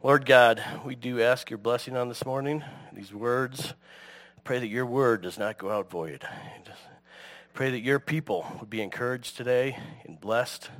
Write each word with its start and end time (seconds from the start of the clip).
Lord 0.00 0.26
God, 0.26 0.62
we 0.84 0.94
do 0.94 1.20
ask 1.20 1.50
your 1.50 1.58
blessing 1.58 1.96
on 1.96 2.08
this 2.08 2.24
morning, 2.24 2.62
these 2.92 3.12
words. 3.12 3.74
Pray 4.44 4.60
that 4.60 4.68
your 4.68 4.86
word 4.86 5.22
does 5.22 5.36
not 5.36 5.58
go 5.58 5.72
out 5.72 5.90
void. 5.90 6.24
Pray 7.52 7.72
that 7.72 7.80
your 7.80 7.98
people 7.98 8.46
would 8.60 8.70
be 8.70 8.80
encouraged 8.80 9.36
today 9.36 9.76
and 10.06 10.20
blessed 10.20 10.70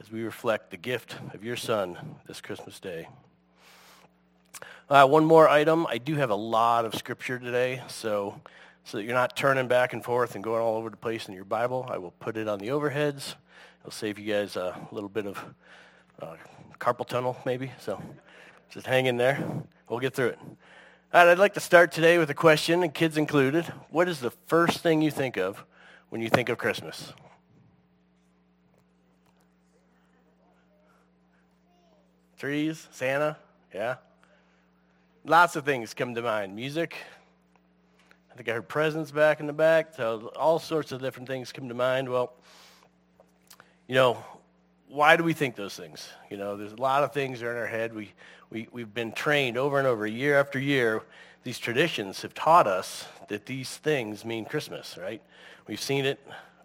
as 0.00 0.10
we 0.10 0.24
reflect 0.24 0.72
the 0.72 0.76
gift 0.76 1.14
of 1.32 1.44
your 1.44 1.54
son 1.54 2.16
this 2.26 2.40
Christmas 2.40 2.80
day. 2.80 3.08
Uh, 4.88 5.06
one 5.06 5.24
more 5.24 5.48
item. 5.48 5.86
I 5.86 5.98
do 5.98 6.16
have 6.16 6.30
a 6.30 6.34
lot 6.34 6.84
of 6.84 6.96
scripture 6.96 7.38
today, 7.38 7.84
so 7.86 8.40
so 8.82 8.98
that 8.98 9.04
you're 9.04 9.14
not 9.14 9.36
turning 9.36 9.68
back 9.68 9.92
and 9.92 10.02
forth 10.02 10.34
and 10.34 10.42
going 10.42 10.60
all 10.60 10.76
over 10.76 10.90
the 10.90 10.96
place 10.96 11.28
in 11.28 11.34
your 11.34 11.44
Bible, 11.44 11.88
I 11.88 11.98
will 11.98 12.14
put 12.18 12.36
it 12.36 12.48
on 12.48 12.58
the 12.58 12.68
overheads. 12.68 13.36
It'll 13.82 13.92
save 13.92 14.18
you 14.18 14.34
guys 14.34 14.56
a 14.56 14.76
little 14.90 15.08
bit 15.08 15.26
of 15.26 15.44
uh, 16.20 16.34
carpal 16.80 17.06
tunnel, 17.06 17.36
maybe. 17.44 17.70
So 17.78 18.02
just 18.70 18.86
hang 18.86 19.06
in 19.06 19.16
there. 19.16 19.44
We'll 19.88 19.98
get 19.98 20.14
through 20.14 20.28
it. 20.28 20.38
All 21.12 21.24
right, 21.24 21.28
I'd 21.28 21.38
like 21.38 21.54
to 21.54 21.60
start 21.60 21.90
today 21.90 22.18
with 22.18 22.30
a 22.30 22.34
question, 22.34 22.84
and 22.84 22.94
kids 22.94 23.16
included. 23.16 23.64
What 23.90 24.08
is 24.08 24.20
the 24.20 24.30
first 24.46 24.78
thing 24.78 25.02
you 25.02 25.10
think 25.10 25.36
of 25.36 25.64
when 26.08 26.20
you 26.20 26.28
think 26.28 26.48
of 26.48 26.56
Christmas? 26.56 27.12
Trees, 32.38 32.86
Santa, 32.92 33.36
yeah. 33.74 33.96
Lots 35.24 35.56
of 35.56 35.64
things 35.64 35.92
come 35.92 36.14
to 36.14 36.22
mind. 36.22 36.54
Music. 36.54 36.96
I 38.32 38.36
think 38.36 38.48
I 38.48 38.52
heard 38.52 38.68
presents 38.68 39.10
back 39.10 39.40
in 39.40 39.46
the 39.46 39.52
back. 39.52 39.94
So 39.94 40.32
all 40.36 40.58
sorts 40.58 40.92
of 40.92 41.00
different 41.00 41.28
things 41.28 41.52
come 41.52 41.68
to 41.68 41.74
mind. 41.74 42.08
Well, 42.08 42.32
you 43.88 43.96
know, 43.96 44.24
why 44.90 45.16
do 45.16 45.22
we 45.22 45.32
think 45.32 45.54
those 45.54 45.76
things? 45.76 46.08
You 46.30 46.36
know, 46.36 46.56
there's 46.56 46.72
a 46.72 46.76
lot 46.76 47.04
of 47.04 47.12
things 47.12 47.40
that 47.40 47.46
are 47.46 47.52
in 47.52 47.58
our 47.58 47.66
head. 47.66 47.94
We, 47.94 48.12
we, 48.50 48.68
we've 48.72 48.92
been 48.92 49.12
trained 49.12 49.56
over 49.56 49.78
and 49.78 49.86
over, 49.86 50.06
year 50.06 50.38
after 50.38 50.58
year. 50.58 51.02
These 51.44 51.58
traditions 51.58 52.22
have 52.22 52.34
taught 52.34 52.66
us 52.66 53.06
that 53.28 53.46
these 53.46 53.76
things 53.76 54.24
mean 54.24 54.44
Christmas, 54.44 54.98
right? 55.00 55.22
We've 55.66 55.80
seen 55.80 56.04
it 56.04 56.20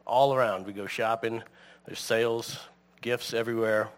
all 0.05 0.33
around. 0.33 0.65
We 0.65 0.73
go 0.73 0.87
shopping. 0.87 1.43
There's 1.85 1.99
sales, 1.99 2.59
gifts 3.01 3.33
everywhere. 3.33 3.89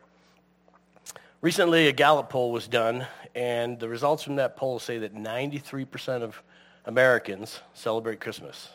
Recently, 1.39 1.88
a 1.88 1.94
Gallup 1.94 2.30
poll 2.30 2.52
was 2.52 2.67
done, 2.67 3.08
and 3.34 3.80
the 3.80 3.88
results 3.88 4.23
from 4.23 4.36
that 4.36 4.58
poll 4.58 4.80
say 4.80 4.97
that 5.00 5.16
93% 5.16 6.22
of 6.22 6.41
Americans 6.86 7.62
celebrate 7.73 8.19
Christmas. 8.19 8.69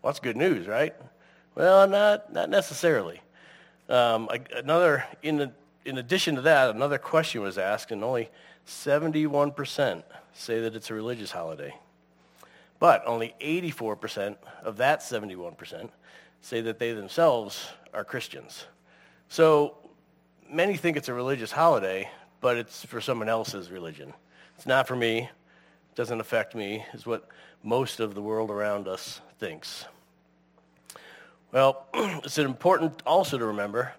Well, 0.00 0.12
that's 0.12 0.20
good 0.20 0.36
news, 0.36 0.66
right? 0.66 0.94
Well, 1.54 1.86
not, 1.86 2.32
not 2.32 2.48
necessarily. 2.48 3.20
Um, 3.88 4.28
another, 4.54 5.04
in, 5.22 5.52
in 5.84 5.98
addition 5.98 6.36
to 6.36 6.42
that, 6.42 6.74
another 6.74 6.98
question 6.98 7.42
was 7.42 7.58
asked, 7.58 7.90
and 7.90 8.02
only 8.02 8.30
71% 8.66 10.02
say 10.32 10.60
that 10.60 10.74
it's 10.74 10.90
a 10.90 10.94
religious 10.94 11.30
holiday. 11.30 11.74
But 12.78 13.02
only 13.06 13.34
84% 13.40 14.36
of 14.62 14.78
that 14.78 15.00
71% 15.00 15.90
say 16.40 16.60
that 16.62 16.78
they 16.78 16.92
themselves 16.92 17.68
are 17.92 18.04
Christians. 18.04 18.66
So 19.28 19.76
many 20.50 20.76
think 20.76 20.96
it's 20.96 21.08
a 21.08 21.14
religious 21.14 21.52
holiday, 21.52 22.10
but 22.40 22.56
it's 22.56 22.84
for 22.84 23.00
someone 23.00 23.28
else's 23.28 23.70
religion. 23.70 24.12
It's 24.56 24.66
not 24.66 24.86
for 24.86 24.96
me. 24.96 25.18
It 25.20 25.96
doesn't 25.96 26.20
affect 26.20 26.54
me, 26.54 26.84
is 26.92 27.06
what 27.06 27.28
most 27.62 28.00
of 28.00 28.14
the 28.14 28.22
world 28.22 28.50
around 28.50 28.88
us 28.88 29.20
thinks. 29.38 29.86
Well, 31.54 31.86
it's 31.94 32.36
important 32.36 33.00
also 33.06 33.38
to 33.38 33.46
remember 33.46 33.92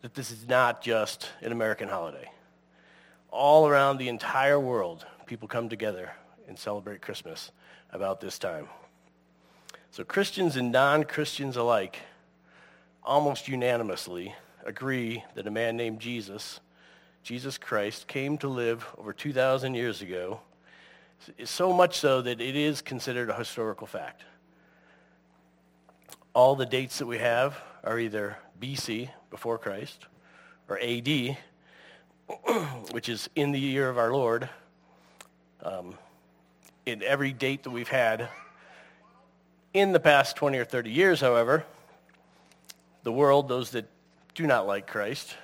that 0.00 0.14
this 0.14 0.30
is 0.30 0.48
not 0.48 0.80
just 0.80 1.28
an 1.42 1.52
American 1.52 1.90
holiday. 1.90 2.30
All 3.30 3.68
around 3.68 3.98
the 3.98 4.08
entire 4.08 4.58
world, 4.58 5.04
people 5.26 5.46
come 5.46 5.68
together 5.68 6.12
and 6.48 6.58
celebrate 6.58 7.02
Christmas 7.02 7.52
about 7.90 8.22
this 8.22 8.38
time. 8.38 8.66
So 9.90 10.04
Christians 10.04 10.56
and 10.56 10.72
non-Christians 10.72 11.58
alike 11.58 11.98
almost 13.02 13.46
unanimously 13.46 14.34
agree 14.64 15.22
that 15.34 15.46
a 15.46 15.50
man 15.50 15.76
named 15.76 16.00
Jesus, 16.00 16.60
Jesus 17.22 17.58
Christ, 17.58 18.08
came 18.08 18.38
to 18.38 18.48
live 18.48 18.86
over 18.96 19.12
2,000 19.12 19.74
years 19.74 20.00
ago, 20.00 20.40
so 21.44 21.74
much 21.74 21.98
so 21.98 22.22
that 22.22 22.40
it 22.40 22.56
is 22.56 22.80
considered 22.80 23.28
a 23.28 23.34
historical 23.34 23.86
fact 23.86 24.24
all 26.34 26.56
the 26.56 26.66
dates 26.66 26.98
that 26.98 27.06
we 27.06 27.18
have 27.18 27.60
are 27.84 27.98
either 27.98 28.38
BC, 28.60 29.10
before 29.30 29.58
Christ, 29.58 30.06
or 30.68 30.78
AD, 30.80 31.36
which 32.92 33.08
is 33.08 33.28
in 33.34 33.52
the 33.52 33.60
year 33.60 33.88
of 33.88 33.98
our 33.98 34.12
Lord. 34.12 34.48
Um, 35.62 35.94
in 36.86 37.02
every 37.02 37.32
date 37.32 37.62
that 37.64 37.70
we've 37.70 37.88
had 37.88 38.28
in 39.74 39.92
the 39.92 40.00
past 40.00 40.36
20 40.36 40.58
or 40.58 40.64
30 40.64 40.90
years, 40.90 41.20
however, 41.20 41.64
the 43.04 43.12
world, 43.12 43.48
those 43.48 43.70
that 43.70 43.88
do 44.34 44.46
not 44.46 44.66
like 44.66 44.86
Christ, 44.86 45.36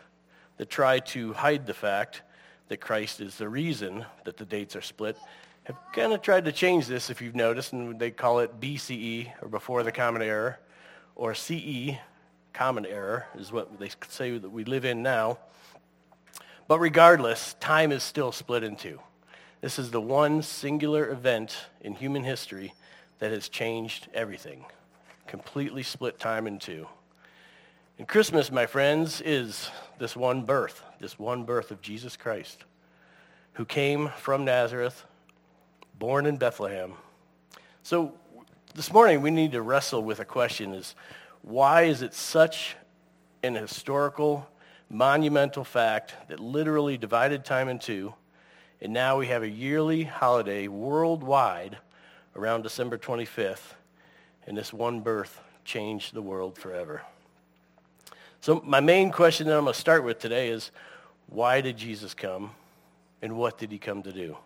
that 0.57 0.71
try 0.71 0.99
to 1.01 1.33
hide 1.35 1.67
the 1.67 1.75
fact 1.75 2.23
that 2.69 2.81
Christ 2.81 3.21
is 3.21 3.37
the 3.37 3.49
reason 3.49 4.05
that 4.25 4.37
the 4.37 4.45
dates 4.45 4.75
are 4.75 4.83
split, 4.83 5.17
have 5.65 5.77
kind 5.93 6.13
of 6.13 6.23
tried 6.23 6.47
to 6.47 6.53
change 6.53 6.87
this, 6.87 7.11
if 7.11 7.21
you've 7.21 7.35
noticed, 7.35 7.73
and 7.73 7.99
they 7.99 8.11
call 8.11 8.41
it 8.41 8.59
BCE, 8.59 9.31
or 9.43 9.49
before 9.49 9.83
the 9.83 9.93
Common 9.93 10.23
Era 10.23 10.59
or 11.19 11.35
CE, 11.35 11.99
common 12.55 12.87
error 12.87 13.27
is 13.37 13.53
what 13.53 13.79
they 13.79 13.91
say 14.09 14.39
that 14.39 14.49
we 14.49 14.65
live 14.65 14.87
in 14.87 15.03
now. 15.03 15.39
But 16.69 16.79
regardless, 16.79 17.55
time 17.61 17.93
is 17.93 18.03
still 18.03 18.33
split 18.33 18.63
in 18.63 18.77
two. 18.77 19.01
This 19.61 19.79
is 19.79 19.91
the 19.91 20.01
one 20.01 20.43
singular 20.43 21.11
event 21.11 21.57
in 21.81 21.95
human 21.95 22.23
history 22.23 22.73
that 23.19 23.33
has 23.33 23.49
changed 23.49 24.09
everything. 24.15 24.65
Completely 25.27 25.83
split 25.83 26.19
time 26.21 26.47
in 26.47 26.59
two. 26.59 26.87
And 27.99 28.07
Christmas, 28.07 28.53
my 28.53 28.67
friends, 28.67 29.21
is 29.21 29.71
this 29.99 30.15
one 30.15 30.43
birth, 30.43 30.85
this 31.01 31.19
one 31.19 31.43
birth 31.43 31.73
of 31.73 31.83
Jesus 31.83 32.17
Christ, 32.17 32.65
who 33.55 33.65
came 33.65 34.11
from 34.19 34.45
Nazareth, 34.45 35.05
born 35.99 36.27
in 36.27 36.37
Bethlehem. 36.37 36.93
So 37.83 38.15
this 38.79 38.93
morning 38.93 39.21
we 39.23 39.33
need 39.33 39.51
to 39.51 39.61
wrestle 39.61 40.05
with 40.05 40.21
a 40.21 40.25
question 40.25 40.73
is 40.73 40.95
why 41.43 41.83
is 41.83 42.01
it 42.01 42.15
such 42.15 42.77
an 43.43 43.57
historical, 43.57 44.49
monumental 44.89 45.65
fact 45.65 46.15
that 46.29 46.39
literally 46.39 46.97
divided 46.97 47.45
time 47.45 47.69
in 47.69 47.81
two, 47.81 48.15
and 48.81 48.93
now 48.93 49.19
we 49.19 49.27
have 49.27 49.43
a 49.43 49.49
yearly 49.49 50.05
holiday 50.05 50.69
worldwide 50.69 51.77
around 52.37 52.63
December 52.63 52.97
25th, 52.97 53.75
and 54.47 54.57
this 54.57 54.73
one 54.73 55.01
birth 55.01 55.41
changed 55.65 56.15
the 56.15 56.23
world 56.23 56.57
forever. 56.57 57.03
So 58.41 58.63
my 58.65 58.79
main 58.79 59.11
question 59.11 59.49
that 59.49 59.57
I'm 59.57 59.65
going 59.65 59.75
to 59.75 59.81
start 59.81 60.05
with 60.05 60.21
today 60.21 60.51
is, 60.51 60.71
why 61.27 61.63
did 61.63 61.77
Jesus 61.77 62.15
come, 62.15 62.53
and 63.23 63.37
what 63.37 63.59
did 63.59 63.73
he 63.73 63.79
come 63.79 64.05
to 64.05 64.13
do? 64.13 64.37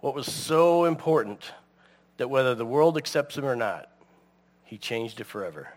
What 0.00 0.14
was 0.14 0.32
so 0.32 0.86
important 0.86 1.52
that 2.18 2.28
whether 2.28 2.54
the 2.54 2.66
world 2.66 2.96
accepts 2.96 3.38
him 3.38 3.46
or 3.46 3.56
not, 3.56 3.90
he 4.64 4.76
changed 4.76 5.20
it 5.20 5.24
forever, 5.24 5.72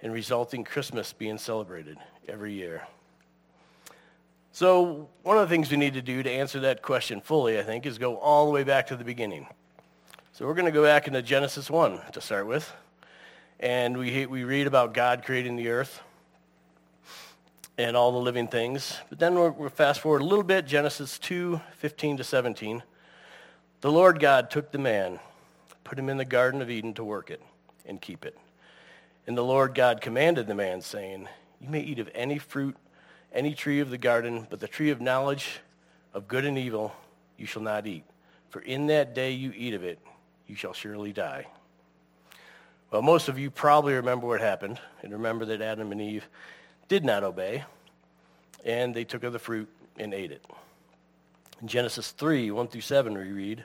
and 0.00 0.12
resulting 0.12 0.64
Christmas 0.64 1.12
being 1.12 1.36
celebrated 1.36 1.98
every 2.26 2.54
year. 2.54 2.86
So 4.52 5.08
one 5.22 5.36
of 5.36 5.46
the 5.46 5.54
things 5.54 5.70
we 5.70 5.76
need 5.76 5.94
to 5.94 6.02
do 6.02 6.22
to 6.22 6.30
answer 6.30 6.60
that 6.60 6.80
question 6.80 7.20
fully, 7.20 7.58
I 7.58 7.62
think, 7.62 7.84
is 7.84 7.98
go 7.98 8.16
all 8.16 8.46
the 8.46 8.52
way 8.52 8.64
back 8.64 8.86
to 8.86 8.96
the 8.96 9.04
beginning. 9.04 9.46
So 10.32 10.46
we're 10.46 10.54
going 10.54 10.66
to 10.66 10.72
go 10.72 10.82
back 10.82 11.06
into 11.06 11.20
Genesis 11.20 11.68
1 11.68 12.00
to 12.12 12.20
start 12.22 12.46
with. 12.46 12.72
And 13.60 13.98
we, 13.98 14.24
we 14.26 14.44
read 14.44 14.66
about 14.66 14.94
God 14.94 15.24
creating 15.24 15.56
the 15.56 15.68
earth 15.68 16.00
and 17.76 17.96
all 17.96 18.12
the 18.12 18.18
living 18.18 18.48
things. 18.48 18.96
But 19.10 19.18
then 19.18 19.34
we'll, 19.34 19.50
we'll 19.50 19.68
fast 19.68 20.00
forward 20.00 20.22
a 20.22 20.24
little 20.24 20.44
bit, 20.44 20.66
Genesis 20.66 21.18
2, 21.18 21.60
15 21.76 22.16
to 22.18 22.24
17. 22.24 22.82
The 23.82 23.92
Lord 23.92 24.20
God 24.20 24.50
took 24.50 24.72
the 24.72 24.78
man 24.78 25.18
put 25.86 25.98
him 25.98 26.08
in 26.08 26.16
the 26.16 26.24
Garden 26.24 26.60
of 26.60 26.68
Eden 26.68 26.92
to 26.94 27.04
work 27.04 27.30
it 27.30 27.40
and 27.86 28.00
keep 28.00 28.24
it. 28.24 28.36
And 29.28 29.38
the 29.38 29.44
Lord 29.44 29.72
God 29.72 30.00
commanded 30.00 30.48
the 30.48 30.54
man, 30.54 30.80
saying, 30.80 31.28
You 31.60 31.68
may 31.68 31.80
eat 31.80 32.00
of 32.00 32.10
any 32.12 32.38
fruit, 32.38 32.76
any 33.32 33.54
tree 33.54 33.78
of 33.78 33.90
the 33.90 33.98
garden, 33.98 34.48
but 34.50 34.58
the 34.58 34.66
tree 34.66 34.90
of 34.90 35.00
knowledge 35.00 35.60
of 36.12 36.26
good 36.26 36.44
and 36.44 36.58
evil 36.58 36.92
you 37.38 37.46
shall 37.46 37.62
not 37.62 37.86
eat. 37.86 38.02
For 38.50 38.60
in 38.60 38.88
that 38.88 39.14
day 39.14 39.30
you 39.30 39.52
eat 39.56 39.74
of 39.74 39.84
it, 39.84 40.00
you 40.48 40.56
shall 40.56 40.72
surely 40.72 41.12
die. 41.12 41.46
Well, 42.90 43.02
most 43.02 43.28
of 43.28 43.38
you 43.38 43.48
probably 43.50 43.94
remember 43.94 44.26
what 44.26 44.40
happened, 44.40 44.80
and 45.02 45.12
remember 45.12 45.44
that 45.44 45.62
Adam 45.62 45.92
and 45.92 46.00
Eve 46.00 46.28
did 46.88 47.04
not 47.04 47.22
obey, 47.22 47.64
and 48.64 48.92
they 48.92 49.04
took 49.04 49.22
of 49.22 49.32
the 49.32 49.38
fruit 49.38 49.68
and 49.98 50.12
ate 50.12 50.32
it. 50.32 50.44
In 51.62 51.68
Genesis 51.68 52.10
3, 52.10 52.50
1 52.50 52.68
through 52.68 52.80
7, 52.80 53.16
we 53.16 53.30
read, 53.30 53.64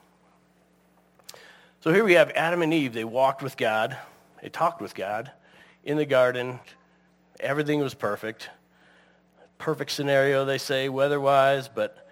So 1.81 1.91
here 1.91 2.03
we 2.03 2.13
have 2.13 2.29
Adam 2.35 2.61
and 2.61 2.71
Eve. 2.71 2.93
They 2.93 3.03
walked 3.03 3.41
with 3.41 3.57
God. 3.57 3.97
They 4.39 4.49
talked 4.49 4.83
with 4.83 4.93
God 4.93 5.31
in 5.83 5.97
the 5.97 6.05
garden. 6.05 6.59
Everything 7.39 7.79
was 7.79 7.95
perfect. 7.95 8.51
Perfect 9.57 9.89
scenario, 9.89 10.45
they 10.45 10.59
say, 10.59 10.89
weather-wise, 10.89 11.69
but 11.69 12.07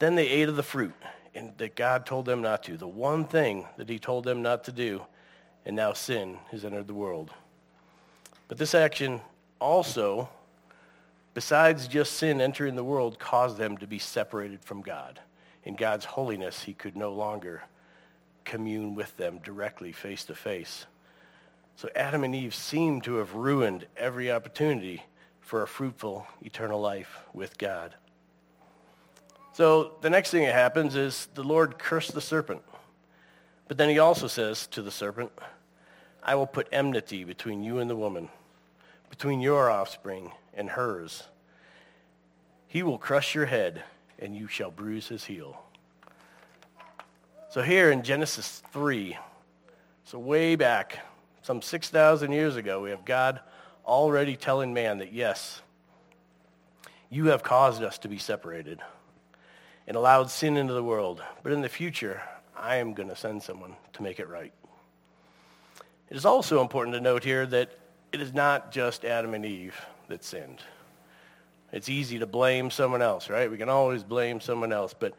then 0.00 0.16
they 0.16 0.28
ate 0.28 0.50
of 0.50 0.56
the 0.56 0.62
fruit 0.62 0.92
and 1.34 1.56
that 1.56 1.76
God 1.76 2.04
told 2.04 2.26
them 2.26 2.42
not 2.42 2.62
to. 2.64 2.76
The 2.76 2.86
one 2.86 3.24
thing 3.24 3.66
that 3.78 3.88
he 3.88 3.98
told 3.98 4.24
them 4.24 4.42
not 4.42 4.64
to 4.64 4.72
do, 4.72 5.00
and 5.64 5.74
now 5.74 5.94
sin 5.94 6.36
has 6.50 6.62
entered 6.62 6.88
the 6.88 6.92
world. 6.92 7.30
But 8.48 8.58
this 8.58 8.74
action 8.74 9.22
also, 9.60 10.28
besides 11.32 11.88
just 11.88 12.18
sin 12.18 12.38
entering 12.38 12.76
the 12.76 12.84
world, 12.84 13.18
caused 13.18 13.56
them 13.56 13.78
to 13.78 13.86
be 13.86 13.98
separated 13.98 14.62
from 14.62 14.82
God. 14.82 15.20
In 15.64 15.74
God's 15.74 16.04
holiness, 16.04 16.64
he 16.64 16.74
could 16.74 16.96
no 16.96 17.14
longer 17.14 17.62
commune 18.44 18.94
with 18.94 19.16
them 19.16 19.38
directly 19.42 19.92
face 19.92 20.24
to 20.26 20.34
face. 20.34 20.86
So 21.76 21.88
Adam 21.96 22.24
and 22.24 22.34
Eve 22.34 22.54
seem 22.54 23.00
to 23.02 23.16
have 23.16 23.34
ruined 23.34 23.86
every 23.96 24.30
opportunity 24.30 25.02
for 25.40 25.62
a 25.62 25.68
fruitful 25.68 26.26
eternal 26.42 26.80
life 26.80 27.20
with 27.32 27.58
God. 27.58 27.94
So 29.52 29.96
the 30.00 30.10
next 30.10 30.30
thing 30.30 30.44
that 30.44 30.54
happens 30.54 30.96
is 30.96 31.28
the 31.34 31.42
Lord 31.42 31.78
cursed 31.78 32.14
the 32.14 32.20
serpent. 32.20 32.62
But 33.68 33.78
then 33.78 33.88
he 33.88 33.98
also 33.98 34.26
says 34.26 34.66
to 34.68 34.82
the 34.82 34.90
serpent, 34.90 35.32
I 36.22 36.34
will 36.36 36.46
put 36.46 36.68
enmity 36.72 37.24
between 37.24 37.62
you 37.62 37.78
and 37.78 37.90
the 37.90 37.96
woman, 37.96 38.28
between 39.10 39.40
your 39.40 39.70
offspring 39.70 40.32
and 40.54 40.70
hers. 40.70 41.24
He 42.66 42.82
will 42.82 42.98
crush 42.98 43.34
your 43.34 43.46
head, 43.46 43.82
and 44.18 44.36
you 44.36 44.46
shall 44.46 44.70
bruise 44.70 45.08
his 45.08 45.24
heel. 45.24 45.62
So 47.52 47.60
here 47.60 47.90
in 47.90 48.02
Genesis 48.02 48.62
3, 48.72 49.14
so 50.04 50.18
way 50.18 50.56
back, 50.56 51.00
some 51.42 51.60
6,000 51.60 52.32
years 52.32 52.56
ago, 52.56 52.80
we 52.80 52.88
have 52.88 53.04
God 53.04 53.40
already 53.84 54.36
telling 54.36 54.72
man 54.72 54.96
that, 55.00 55.12
yes, 55.12 55.60
you 57.10 57.26
have 57.26 57.42
caused 57.42 57.82
us 57.82 57.98
to 57.98 58.08
be 58.08 58.16
separated 58.16 58.80
and 59.86 59.98
allowed 59.98 60.30
sin 60.30 60.56
into 60.56 60.72
the 60.72 60.82
world. 60.82 61.22
But 61.42 61.52
in 61.52 61.60
the 61.60 61.68
future, 61.68 62.22
I 62.56 62.76
am 62.76 62.94
going 62.94 63.10
to 63.10 63.16
send 63.16 63.42
someone 63.42 63.76
to 63.92 64.02
make 64.02 64.18
it 64.18 64.30
right. 64.30 64.54
It 66.08 66.16
is 66.16 66.24
also 66.24 66.62
important 66.62 66.94
to 66.94 67.02
note 67.02 67.22
here 67.22 67.44
that 67.44 67.78
it 68.12 68.22
is 68.22 68.32
not 68.32 68.72
just 68.72 69.04
Adam 69.04 69.34
and 69.34 69.44
Eve 69.44 69.78
that 70.08 70.24
sinned. 70.24 70.62
It's 71.70 71.90
easy 71.90 72.18
to 72.20 72.26
blame 72.26 72.70
someone 72.70 73.02
else, 73.02 73.28
right? 73.28 73.50
We 73.50 73.58
can 73.58 73.68
always 73.68 74.02
blame 74.02 74.40
someone 74.40 74.72
else. 74.72 74.94
But 74.98 75.12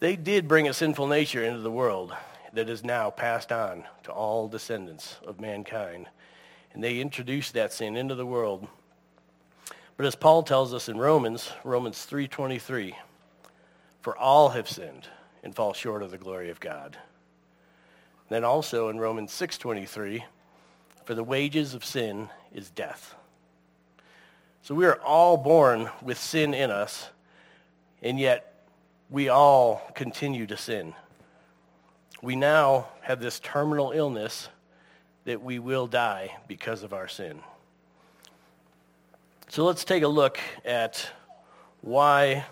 they 0.00 0.16
did 0.16 0.48
bring 0.48 0.68
a 0.68 0.74
sinful 0.74 1.06
nature 1.06 1.44
into 1.44 1.60
the 1.60 1.70
world 1.70 2.14
that 2.52 2.68
is 2.68 2.84
now 2.84 3.10
passed 3.10 3.52
on 3.52 3.84
to 4.02 4.12
all 4.12 4.48
descendants 4.48 5.16
of 5.26 5.40
mankind. 5.40 6.08
And 6.72 6.82
they 6.82 7.00
introduced 7.00 7.54
that 7.54 7.72
sin 7.72 7.96
into 7.96 8.14
the 8.14 8.26
world. 8.26 8.66
But 9.96 10.06
as 10.06 10.14
Paul 10.14 10.42
tells 10.42 10.74
us 10.74 10.88
in 10.88 10.98
Romans, 10.98 11.50
Romans 11.64 12.06
3.23, 12.10 12.94
for 14.02 14.16
all 14.16 14.50
have 14.50 14.68
sinned 14.68 15.08
and 15.42 15.54
fall 15.54 15.72
short 15.72 16.02
of 16.02 16.10
the 16.10 16.18
glory 16.18 16.50
of 16.50 16.60
God. 16.60 16.98
Then 18.28 18.44
also 18.44 18.88
in 18.88 18.98
Romans 18.98 19.32
6.23, 19.32 20.22
for 21.04 21.14
the 21.14 21.24
wages 21.24 21.72
of 21.72 21.84
sin 21.84 22.28
is 22.52 22.68
death. 22.70 23.14
So 24.62 24.74
we 24.74 24.86
are 24.86 25.00
all 25.00 25.36
born 25.36 25.88
with 26.02 26.18
sin 26.18 26.52
in 26.52 26.70
us, 26.70 27.08
and 28.02 28.18
yet 28.18 28.55
we 29.10 29.28
all 29.28 29.82
continue 29.94 30.46
to 30.46 30.56
sin. 30.56 30.94
We 32.22 32.36
now 32.36 32.88
have 33.02 33.20
this 33.20 33.38
terminal 33.40 33.92
illness 33.92 34.48
that 35.24 35.42
we 35.42 35.58
will 35.58 35.86
die 35.86 36.36
because 36.48 36.82
of 36.82 36.92
our 36.92 37.08
sin. 37.08 37.40
So 39.48 39.64
let's 39.64 39.84
take 39.84 40.02
a 40.02 40.08
look 40.08 40.38
at 40.64 41.08
why 41.82 42.46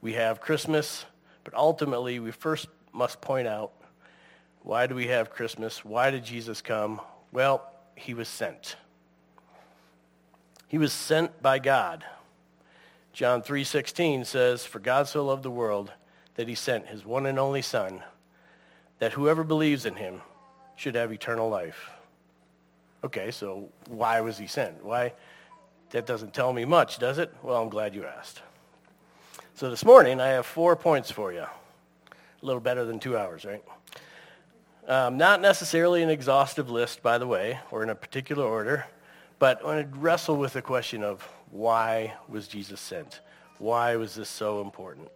we 0.00 0.14
have 0.14 0.40
Christmas, 0.40 1.04
but 1.44 1.54
ultimately 1.54 2.18
we 2.18 2.30
first 2.30 2.66
must 2.92 3.20
point 3.20 3.46
out 3.46 3.72
why 4.62 4.86
do 4.86 4.94
we 4.94 5.08
have 5.08 5.30
Christmas? 5.30 5.84
Why 5.84 6.10
did 6.10 6.24
Jesus 6.24 6.62
come? 6.62 7.00
Well, 7.32 7.70
he 7.96 8.14
was 8.14 8.28
sent. 8.28 8.76
He 10.68 10.78
was 10.78 10.92
sent 10.92 11.42
by 11.42 11.58
God. 11.58 12.04
John 13.14 13.42
3:16 13.42 14.24
says, 14.24 14.66
"For 14.66 14.80
God 14.80 15.06
so 15.06 15.24
loved 15.24 15.44
the 15.44 15.50
world 15.50 15.92
that 16.34 16.48
he 16.48 16.56
sent 16.56 16.88
his 16.88 17.06
one 17.06 17.26
and 17.26 17.38
only 17.38 17.62
son, 17.62 18.02
that 18.98 19.12
whoever 19.12 19.44
believes 19.44 19.86
in 19.86 19.94
him 19.94 20.20
should 20.74 20.96
have 20.96 21.12
eternal 21.12 21.48
life." 21.48 21.90
Okay, 23.04 23.30
so 23.30 23.68
why 23.86 24.20
was 24.20 24.36
he 24.36 24.48
sent? 24.48 24.84
Why? 24.84 25.12
That 25.90 26.06
doesn't 26.06 26.34
tell 26.34 26.52
me 26.52 26.64
much, 26.64 26.98
does 26.98 27.18
it? 27.18 27.32
Well, 27.40 27.62
I'm 27.62 27.68
glad 27.68 27.94
you 27.94 28.04
asked. 28.04 28.42
So 29.54 29.70
this 29.70 29.84
morning 29.84 30.20
I 30.20 30.28
have 30.30 30.44
four 30.44 30.74
points 30.74 31.12
for 31.12 31.32
you. 31.32 31.42
A 31.42 31.48
little 32.42 32.60
better 32.60 32.84
than 32.84 32.98
two 32.98 33.16
hours, 33.16 33.44
right? 33.44 33.62
Um, 34.88 35.16
not 35.16 35.40
necessarily 35.40 36.02
an 36.02 36.10
exhaustive 36.10 36.68
list, 36.68 37.00
by 37.00 37.18
the 37.18 37.28
way, 37.28 37.60
or 37.70 37.84
in 37.84 37.90
a 37.90 37.94
particular 37.94 38.44
order, 38.44 38.86
but 39.38 39.62
I 39.62 39.66
want 39.66 39.92
to 39.92 39.98
wrestle 40.00 40.36
with 40.36 40.54
the 40.54 40.62
question 40.62 41.04
of 41.04 41.28
why 41.54 42.14
was 42.28 42.48
Jesus 42.48 42.80
sent? 42.80 43.20
Why 43.58 43.94
was 43.94 44.16
this 44.16 44.28
so 44.28 44.60
important? 44.60 45.08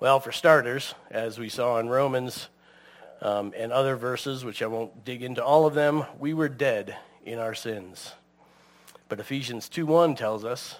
Well, 0.00 0.18
for 0.18 0.32
starters, 0.32 0.96
as 1.12 1.38
we 1.38 1.48
saw 1.48 1.78
in 1.78 1.88
Romans 1.88 2.48
um, 3.22 3.52
and 3.56 3.70
other 3.70 3.94
verses, 3.94 4.44
which 4.44 4.62
I 4.62 4.66
won't 4.66 5.04
dig 5.04 5.22
into 5.22 5.44
all 5.44 5.64
of 5.64 5.74
them, 5.74 6.04
we 6.18 6.34
were 6.34 6.48
dead 6.48 6.96
in 7.24 7.38
our 7.38 7.54
sins. 7.54 8.14
But 9.08 9.20
Ephesians 9.20 9.68
2.1 9.68 10.16
tells 10.16 10.44
us, 10.44 10.74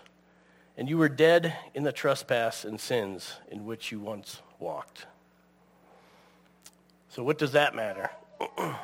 and 0.77 0.89
you 0.89 0.99
were 0.99 1.09
dead 1.09 1.57
in 1.73 1.85
the 1.85 1.93
trespass 1.93 2.65
and 2.65 2.81
sins 2.81 3.35
in 3.49 3.65
which 3.65 3.93
you 3.93 4.01
once 4.01 4.43
walked. 4.59 5.07
So 7.11 7.23
what 7.23 7.39
does 7.39 7.53
that 7.53 7.77
matter? 7.77 8.11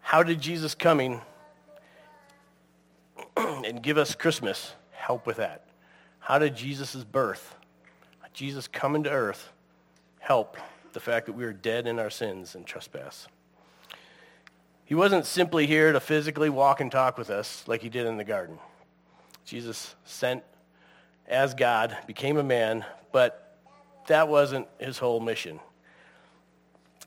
How 0.00 0.22
did 0.22 0.38
Jesus 0.38 0.74
coming 0.74 1.22
and 3.36 3.82
give 3.82 3.98
us 3.98 4.14
Christmas 4.14 4.72
help 4.92 5.26
with 5.26 5.36
that? 5.38 5.66
How 6.20 6.38
did 6.38 6.56
Jesus' 6.56 7.04
birth, 7.04 7.56
Jesus 8.32 8.68
coming 8.68 9.02
to 9.04 9.10
earth, 9.10 9.52
help 10.20 10.56
the 10.92 11.00
fact 11.00 11.26
that 11.26 11.32
we 11.32 11.44
are 11.44 11.52
dead 11.52 11.86
in 11.86 11.98
our 11.98 12.10
sins 12.10 12.54
and 12.54 12.66
trespass? 12.66 13.26
He 14.84 14.94
wasn't 14.94 15.26
simply 15.26 15.66
here 15.66 15.92
to 15.92 16.00
physically 16.00 16.50
walk 16.50 16.80
and 16.80 16.90
talk 16.90 17.16
with 17.16 17.30
us 17.30 17.64
like 17.66 17.82
he 17.82 17.88
did 17.88 18.06
in 18.06 18.16
the 18.16 18.24
garden. 18.24 18.58
Jesus 19.44 19.94
sent 20.04 20.42
as 21.26 21.54
God, 21.54 21.96
became 22.06 22.36
a 22.36 22.42
man, 22.42 22.84
but 23.10 23.58
that 24.06 24.28
wasn't 24.28 24.68
his 24.78 24.98
whole 24.98 25.20
mission. 25.20 25.60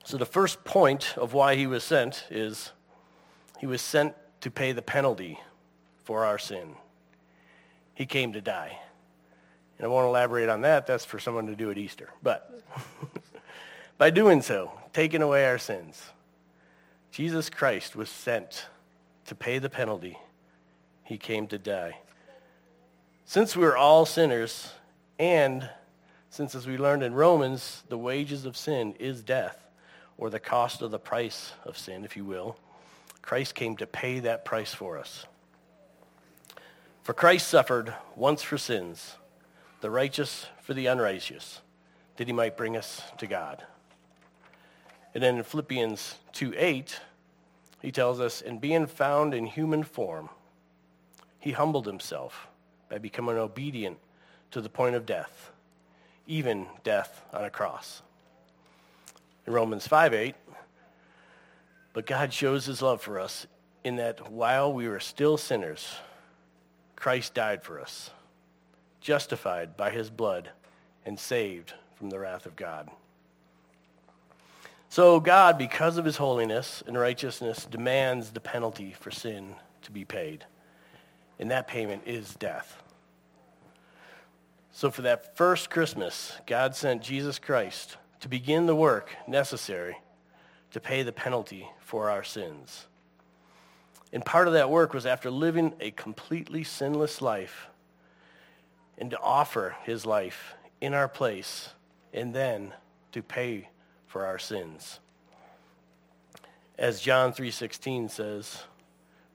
So 0.03 0.17
the 0.17 0.25
first 0.25 0.63
point 0.63 1.17
of 1.17 1.33
why 1.33 1.55
he 1.55 1.67
was 1.67 1.83
sent 1.83 2.25
is 2.29 2.71
he 3.59 3.67
was 3.67 3.81
sent 3.81 4.13
to 4.41 4.51
pay 4.51 4.71
the 4.71 4.81
penalty 4.81 5.39
for 6.05 6.23
our 6.23 6.37
sin. 6.37 6.75
He 7.93 8.05
came 8.05 8.33
to 8.33 8.41
die. 8.41 8.79
And 9.77 9.85
I 9.85 9.89
won't 9.89 10.07
elaborate 10.07 10.47
on 10.47 10.61
that. 10.61 10.87
That's 10.87 11.03
for 11.03 11.19
someone 11.19 11.47
to 11.47 11.55
do 11.55 11.69
at 11.69 11.77
Easter. 11.77 12.09
But 12.23 12.61
by 13.97 14.09
doing 14.09 14.41
so, 14.41 14.71
taking 14.93 15.21
away 15.21 15.45
our 15.45 15.57
sins, 15.57 16.01
Jesus 17.11 17.49
Christ 17.49 17.95
was 17.95 18.09
sent 18.09 18.67
to 19.25 19.35
pay 19.35 19.59
the 19.59 19.69
penalty. 19.69 20.17
He 21.03 21.17
came 21.17 21.47
to 21.47 21.57
die. 21.57 21.97
Since 23.25 23.55
we 23.55 23.65
are 23.65 23.75
all 23.75 24.05
sinners, 24.05 24.71
and 25.17 25.67
since, 26.29 26.53
as 26.53 26.67
we 26.67 26.77
learned 26.77 27.01
in 27.01 27.13
Romans, 27.13 27.83
the 27.89 27.97
wages 27.97 28.45
of 28.45 28.55
sin 28.55 28.93
is 28.99 29.23
death, 29.23 29.57
or 30.17 30.29
the 30.29 30.39
cost 30.39 30.81
of 30.81 30.91
the 30.91 30.99
price 30.99 31.53
of 31.63 31.77
sin, 31.77 32.05
if 32.05 32.15
you 32.15 32.23
will, 32.23 32.57
Christ 33.21 33.55
came 33.55 33.75
to 33.77 33.87
pay 33.87 34.19
that 34.19 34.45
price 34.45 34.73
for 34.73 34.97
us. 34.97 35.25
For 37.05 37.13
Christ 37.13 37.47
suffered 37.47 37.93
once 38.15 38.41
for 38.41 38.57
sins, 38.57 39.17
the 39.79 39.91
righteous 39.91 40.47
for 40.63 40.73
the 40.73 40.87
unrighteous, 40.87 41.61
that 42.17 42.25
he 42.25 42.33
might 42.33 42.57
bring 42.57 42.75
us 42.75 43.03
to 43.19 43.27
God. 43.27 43.63
And 45.13 45.21
then 45.21 45.37
in 45.37 45.43
Philippians 45.43 46.15
2 46.33 46.55
8, 46.57 46.99
he 47.83 47.91
tells 47.91 48.19
us, 48.19 48.41
And 48.41 48.59
being 48.59 48.87
found 48.87 49.35
in 49.35 49.45
human 49.45 49.83
form, 49.83 50.29
he 51.37 51.51
humbled 51.51 51.85
himself 51.85 52.47
by 52.89 52.97
becoming 52.97 53.37
obedient 53.37 53.99
to 54.49 54.59
the 54.59 54.67
point 54.67 54.95
of 54.95 55.05
death, 55.05 55.51
even 56.25 56.65
death 56.83 57.21
on 57.31 57.45
a 57.45 57.51
cross. 57.51 58.01
In 59.45 59.53
Romans 59.53 59.87
5 59.87 60.11
8, 60.11 60.35
but 61.93 62.07
God 62.07 62.33
shows 62.33 62.65
his 62.65 62.81
love 62.81 62.99
for 62.99 63.19
us 63.19 63.45
in 63.83 63.97
that 63.97 64.31
while 64.31 64.73
we 64.73 64.87
were 64.87 64.99
still 64.99 65.37
sinners, 65.37 65.97
Christ 67.05 67.35
died 67.35 67.61
for 67.61 67.79
us, 67.79 68.09
justified 68.99 69.77
by 69.77 69.91
his 69.91 70.09
blood 70.09 70.49
and 71.05 71.19
saved 71.19 71.71
from 71.93 72.09
the 72.09 72.17
wrath 72.17 72.47
of 72.47 72.55
God. 72.55 72.89
So 74.89 75.19
God, 75.19 75.59
because 75.59 75.97
of 75.97 76.05
his 76.05 76.17
holiness 76.17 76.81
and 76.87 76.97
righteousness, 76.97 77.67
demands 77.69 78.31
the 78.31 78.39
penalty 78.39 78.95
for 78.99 79.11
sin 79.11 79.53
to 79.83 79.91
be 79.91 80.03
paid. 80.03 80.45
And 81.37 81.51
that 81.51 81.67
payment 81.67 82.01
is 82.07 82.33
death. 82.33 82.81
So 84.71 84.89
for 84.89 85.03
that 85.03 85.37
first 85.37 85.69
Christmas, 85.69 86.33
God 86.47 86.75
sent 86.75 87.03
Jesus 87.03 87.37
Christ 87.37 87.97
to 88.21 88.27
begin 88.27 88.65
the 88.65 88.75
work 88.75 89.15
necessary 89.27 89.97
to 90.71 90.79
pay 90.79 91.03
the 91.03 91.13
penalty 91.13 91.69
for 91.81 92.09
our 92.09 92.23
sins. 92.23 92.87
And 94.15 94.23
part 94.23 94.47
of 94.47 94.53
that 94.53 94.69
work 94.69 94.93
was 94.93 95.05
after 95.05 95.29
living 95.29 95.73
a 95.81 95.91
completely 95.91 96.63
sinless 96.63 97.21
life 97.21 97.67
and 98.97 99.11
to 99.11 99.19
offer 99.19 99.75
his 99.83 100.05
life 100.05 100.55
in 100.79 100.93
our 100.93 101.09
place 101.09 101.71
and 102.13 102.33
then 102.33 102.73
to 103.11 103.21
pay 103.21 103.67
for 104.07 104.25
our 104.25 104.39
sins. 104.39 105.01
As 106.77 107.01
John 107.01 107.33
3:16 107.33 108.09
says, 108.09 108.63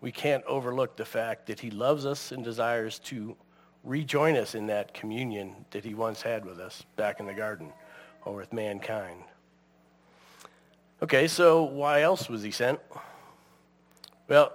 we 0.00 0.10
can't 0.10 0.42
overlook 0.44 0.96
the 0.96 1.04
fact 1.04 1.48
that 1.48 1.60
he 1.60 1.70
loves 1.70 2.06
us 2.06 2.32
and 2.32 2.42
desires 2.42 2.98
to 3.00 3.36
rejoin 3.84 4.34
us 4.34 4.54
in 4.54 4.68
that 4.68 4.94
communion 4.94 5.66
that 5.72 5.84
he 5.84 5.92
once 5.92 6.22
had 6.22 6.46
with 6.46 6.58
us 6.58 6.86
back 6.96 7.20
in 7.20 7.26
the 7.26 7.34
garden 7.34 7.70
or 8.24 8.34
with 8.34 8.50
mankind. 8.50 9.24
Okay, 11.02 11.28
so 11.28 11.64
why 11.64 12.00
else 12.00 12.30
was 12.30 12.42
he 12.42 12.50
sent? 12.50 12.80
Well, 14.26 14.54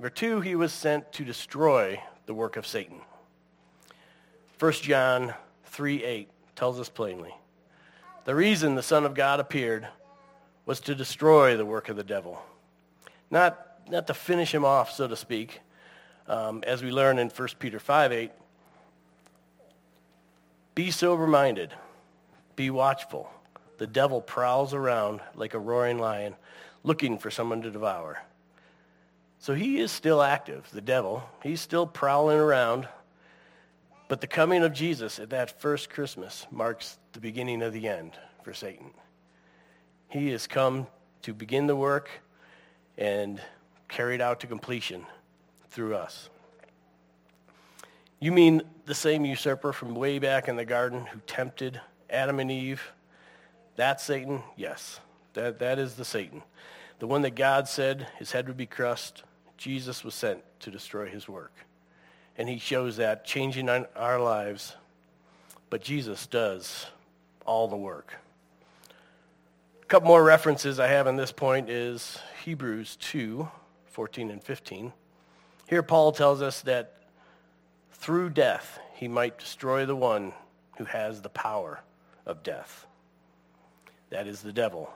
number 0.00 0.08
two, 0.08 0.40
he 0.40 0.54
was 0.54 0.72
sent 0.72 1.12
to 1.12 1.26
destroy 1.26 2.02
the 2.24 2.32
work 2.32 2.56
of 2.56 2.66
Satan. 2.66 3.02
1 4.58 4.72
John 4.72 5.34
3, 5.66 6.02
8 6.02 6.30
tells 6.56 6.80
us 6.80 6.88
plainly, 6.88 7.34
the 8.24 8.34
reason 8.34 8.76
the 8.76 8.82
Son 8.82 9.04
of 9.04 9.12
God 9.12 9.40
appeared 9.40 9.86
was 10.64 10.80
to 10.80 10.94
destroy 10.94 11.54
the 11.54 11.66
work 11.66 11.90
of 11.90 11.96
the 11.96 12.02
devil. 12.02 12.40
Not 13.30 13.66
not 13.90 14.06
to 14.06 14.14
finish 14.14 14.54
him 14.54 14.64
off, 14.64 14.90
so 14.90 15.06
to 15.06 15.16
speak, 15.16 15.60
um, 16.26 16.64
as 16.66 16.82
we 16.82 16.90
learn 16.90 17.18
in 17.18 17.28
1 17.28 17.48
Peter 17.58 17.78
5 17.78 18.10
8, 18.10 18.30
be 20.74 20.90
sober-minded, 20.90 21.74
be 22.56 22.70
watchful. 22.70 23.30
The 23.76 23.86
devil 23.86 24.22
prowls 24.22 24.72
around 24.72 25.20
like 25.34 25.52
a 25.52 25.58
roaring 25.58 25.98
lion, 25.98 26.36
looking 26.84 27.18
for 27.18 27.30
someone 27.30 27.60
to 27.60 27.70
devour. 27.70 28.22
So 29.40 29.54
he 29.54 29.78
is 29.78 29.90
still 29.90 30.22
active, 30.22 30.68
the 30.70 30.82
devil. 30.82 31.22
He's 31.42 31.62
still 31.62 31.86
prowling 31.86 32.36
around. 32.36 32.86
But 34.06 34.20
the 34.20 34.26
coming 34.26 34.62
of 34.62 34.74
Jesus 34.74 35.18
at 35.18 35.30
that 35.30 35.60
first 35.60 35.88
Christmas 35.88 36.46
marks 36.50 36.98
the 37.12 37.20
beginning 37.20 37.62
of 37.62 37.72
the 37.72 37.88
end 37.88 38.12
for 38.44 38.52
Satan. 38.52 38.90
He 40.08 40.28
has 40.28 40.46
come 40.46 40.86
to 41.22 41.32
begin 41.32 41.66
the 41.66 41.76
work 41.76 42.10
and 42.98 43.40
carried 43.88 44.20
out 44.20 44.40
to 44.40 44.46
completion 44.46 45.06
through 45.70 45.94
us. 45.94 46.28
You 48.18 48.32
mean 48.32 48.60
the 48.84 48.94
same 48.94 49.24
usurper 49.24 49.72
from 49.72 49.94
way 49.94 50.18
back 50.18 50.48
in 50.48 50.56
the 50.56 50.66
garden 50.66 51.06
who 51.06 51.18
tempted 51.26 51.80
Adam 52.10 52.40
and 52.40 52.50
Eve? 52.50 52.92
That's 53.76 54.04
Satan? 54.04 54.42
Yes. 54.56 55.00
That, 55.32 55.60
that 55.60 55.78
is 55.78 55.94
the 55.94 56.04
Satan. 56.04 56.42
The 56.98 57.06
one 57.06 57.22
that 57.22 57.34
God 57.34 57.68
said 57.68 58.08
his 58.18 58.32
head 58.32 58.46
would 58.46 58.58
be 58.58 58.66
crushed. 58.66 59.22
Jesus 59.60 60.02
was 60.02 60.14
sent 60.14 60.40
to 60.60 60.70
destroy 60.70 61.06
his 61.06 61.28
work. 61.28 61.52
And 62.38 62.48
he 62.48 62.58
shows 62.58 62.96
that 62.96 63.26
changing 63.26 63.68
our 63.68 64.18
lives. 64.18 64.74
But 65.68 65.82
Jesus 65.82 66.26
does 66.26 66.86
all 67.44 67.68
the 67.68 67.76
work. 67.76 68.14
A 69.82 69.84
couple 69.84 70.08
more 70.08 70.24
references 70.24 70.80
I 70.80 70.86
have 70.86 71.06
on 71.06 71.16
this 71.16 71.30
point 71.30 71.68
is 71.68 72.18
Hebrews 72.42 72.96
2, 72.96 73.46
14 73.84 74.30
and 74.30 74.42
15. 74.42 74.94
Here 75.68 75.82
Paul 75.82 76.12
tells 76.12 76.40
us 76.40 76.62
that 76.62 77.02
through 77.92 78.30
death 78.30 78.78
he 78.94 79.08
might 79.08 79.38
destroy 79.38 79.84
the 79.84 79.94
one 79.94 80.32
who 80.78 80.84
has 80.84 81.20
the 81.20 81.28
power 81.28 81.82
of 82.24 82.42
death. 82.42 82.86
That 84.08 84.26
is 84.26 84.40
the 84.40 84.54
devil. 84.54 84.90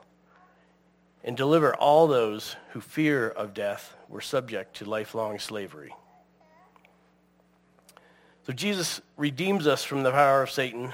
And 1.24 1.36
deliver 1.36 1.74
all 1.74 2.06
those 2.06 2.54
who 2.70 2.80
fear 2.80 3.28
of 3.28 3.54
death 3.54 3.96
were 4.08 4.20
subject 4.20 4.76
to 4.76 4.84
lifelong 4.84 5.38
slavery. 5.38 5.94
So 8.46 8.52
Jesus 8.52 9.00
redeems 9.16 9.66
us 9.66 9.82
from 9.82 10.02
the 10.02 10.10
power 10.10 10.42
of 10.42 10.50
Satan. 10.50 10.92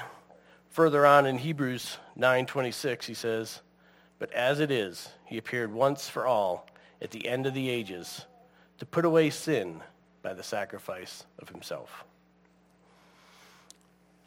Further 0.71 1.05
on 1.05 1.27
in 1.27 1.39
Hebrews 1.39 1.99
9:26 2.17 3.07
he 3.07 3.15
says, 3.15 3.61
"But 4.21 4.33
as 4.33 4.61
it 4.61 4.71
is, 4.71 5.09
he 5.25 5.37
appeared 5.37 5.73
once 5.73 6.09
for 6.09 6.27
all 6.27 6.67
at 7.03 7.11
the 7.11 7.27
end 7.27 7.47
of 7.47 7.55
the 7.55 7.69
ages 7.69 8.25
to 8.79 8.87
put 8.87 9.05
away 9.05 9.31
sin 9.31 9.83
by 10.23 10.35
the 10.35 10.43
sacrifice 10.43 11.25
of 11.39 11.49
himself. 11.49 12.05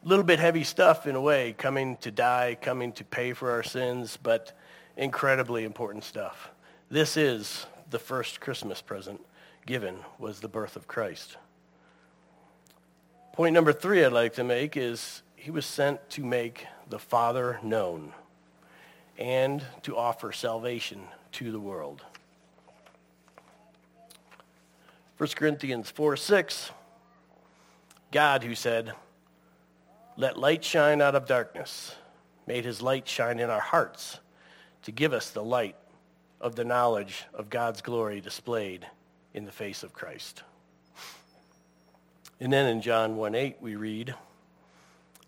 A 0.04 0.08
little 0.08 0.26
bit 0.26 0.40
heavy 0.40 0.64
stuff 0.64 1.08
in 1.08 1.16
a 1.16 1.22
way, 1.22 1.54
coming 1.54 1.98
to 1.98 2.12
die, 2.12 2.58
coming 2.60 2.92
to 2.94 3.06
pay 3.06 3.34
for 3.34 3.52
our 3.52 3.64
sins, 3.64 4.18
but 4.22 4.52
incredibly 4.98 5.64
important 5.64 6.04
stuff. 6.04 6.52
This 6.90 7.18
is 7.18 7.66
the 7.90 8.00
first 8.00 8.40
Christmas 8.40 8.82
present 8.82 9.22
given 9.66 9.98
was 10.20 10.40
the 10.40 10.48
birth 10.48 10.76
of 10.76 10.88
Christ. 10.88 11.38
Point 13.34 13.54
number 13.54 13.74
three 13.74 14.04
I'd 14.04 14.12
like 14.12 14.34
to 14.34 14.44
make 14.44 14.78
is 14.78 15.22
he 15.36 15.52
was 15.52 15.66
sent 15.66 16.10
to 16.12 16.24
make 16.24 16.68
the 16.90 17.00
Father 17.00 17.60
known 17.64 18.14
and 19.18 19.64
to 19.84 19.98
offer 19.98 20.32
salvation 20.32 21.02
to 21.34 21.52
the 21.52 21.60
world. 21.60 22.04
1 25.18 25.30
Corinthians 25.36 25.90
4, 25.90 26.18
6, 26.18 26.72
God 28.12 28.44
who 28.44 28.56
said, 28.56 28.94
let 30.16 30.38
light 30.38 30.64
shine 30.64 31.02
out 31.02 31.16
of 31.16 31.26
darkness, 31.26 31.96
made 32.46 32.66
his 32.66 32.82
light 32.82 33.08
shine 33.08 33.40
in 33.40 33.50
our 33.50 33.60
hearts 33.60 34.20
to 34.84 34.92
give 34.92 35.14
us 35.14 35.30
the 35.30 35.44
light 35.44 35.76
of 36.40 36.56
the 36.56 36.66
knowledge 36.66 37.26
of 37.34 37.50
God's 37.50 37.82
glory 37.82 38.22
displayed 38.22 38.86
in 39.34 39.46
the 39.46 39.52
face 39.52 39.84
of 39.84 39.94
Christ. 39.94 40.44
And 42.40 42.52
then 42.52 42.68
in 42.68 42.82
John 42.82 43.16
1, 43.16 43.36
8, 43.36 43.58
we 43.62 43.76
read, 43.76 44.16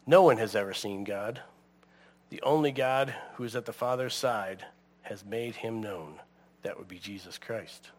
no 0.08 0.22
one 0.22 0.38
has 0.38 0.56
ever 0.56 0.74
seen 0.74 1.04
God. 1.04 1.42
The 2.30 2.42
only 2.44 2.72
God 2.72 3.16
who 3.36 3.44
is 3.44 3.56
at 3.56 3.66
the 3.66 3.74
Father's 3.74 4.14
side 4.14 4.64
has 5.02 5.26
made 5.26 5.56
him 5.56 5.82
known. 5.82 6.20
That 6.62 6.78
would 6.78 6.88
be 6.88 7.00
Jesus 7.00 7.38
Christ. 7.38 7.90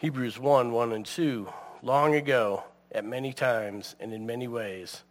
Hebrews 0.00 0.38
1, 0.38 0.72
1 0.72 0.92
and 0.92 1.06
2. 1.06 1.48
Long 1.82 2.14
ago, 2.14 2.64
at 2.90 3.04
many 3.04 3.32
times 3.32 3.94
and 4.00 4.12
in 4.12 4.26
many 4.26 4.48
ways, 4.48 5.02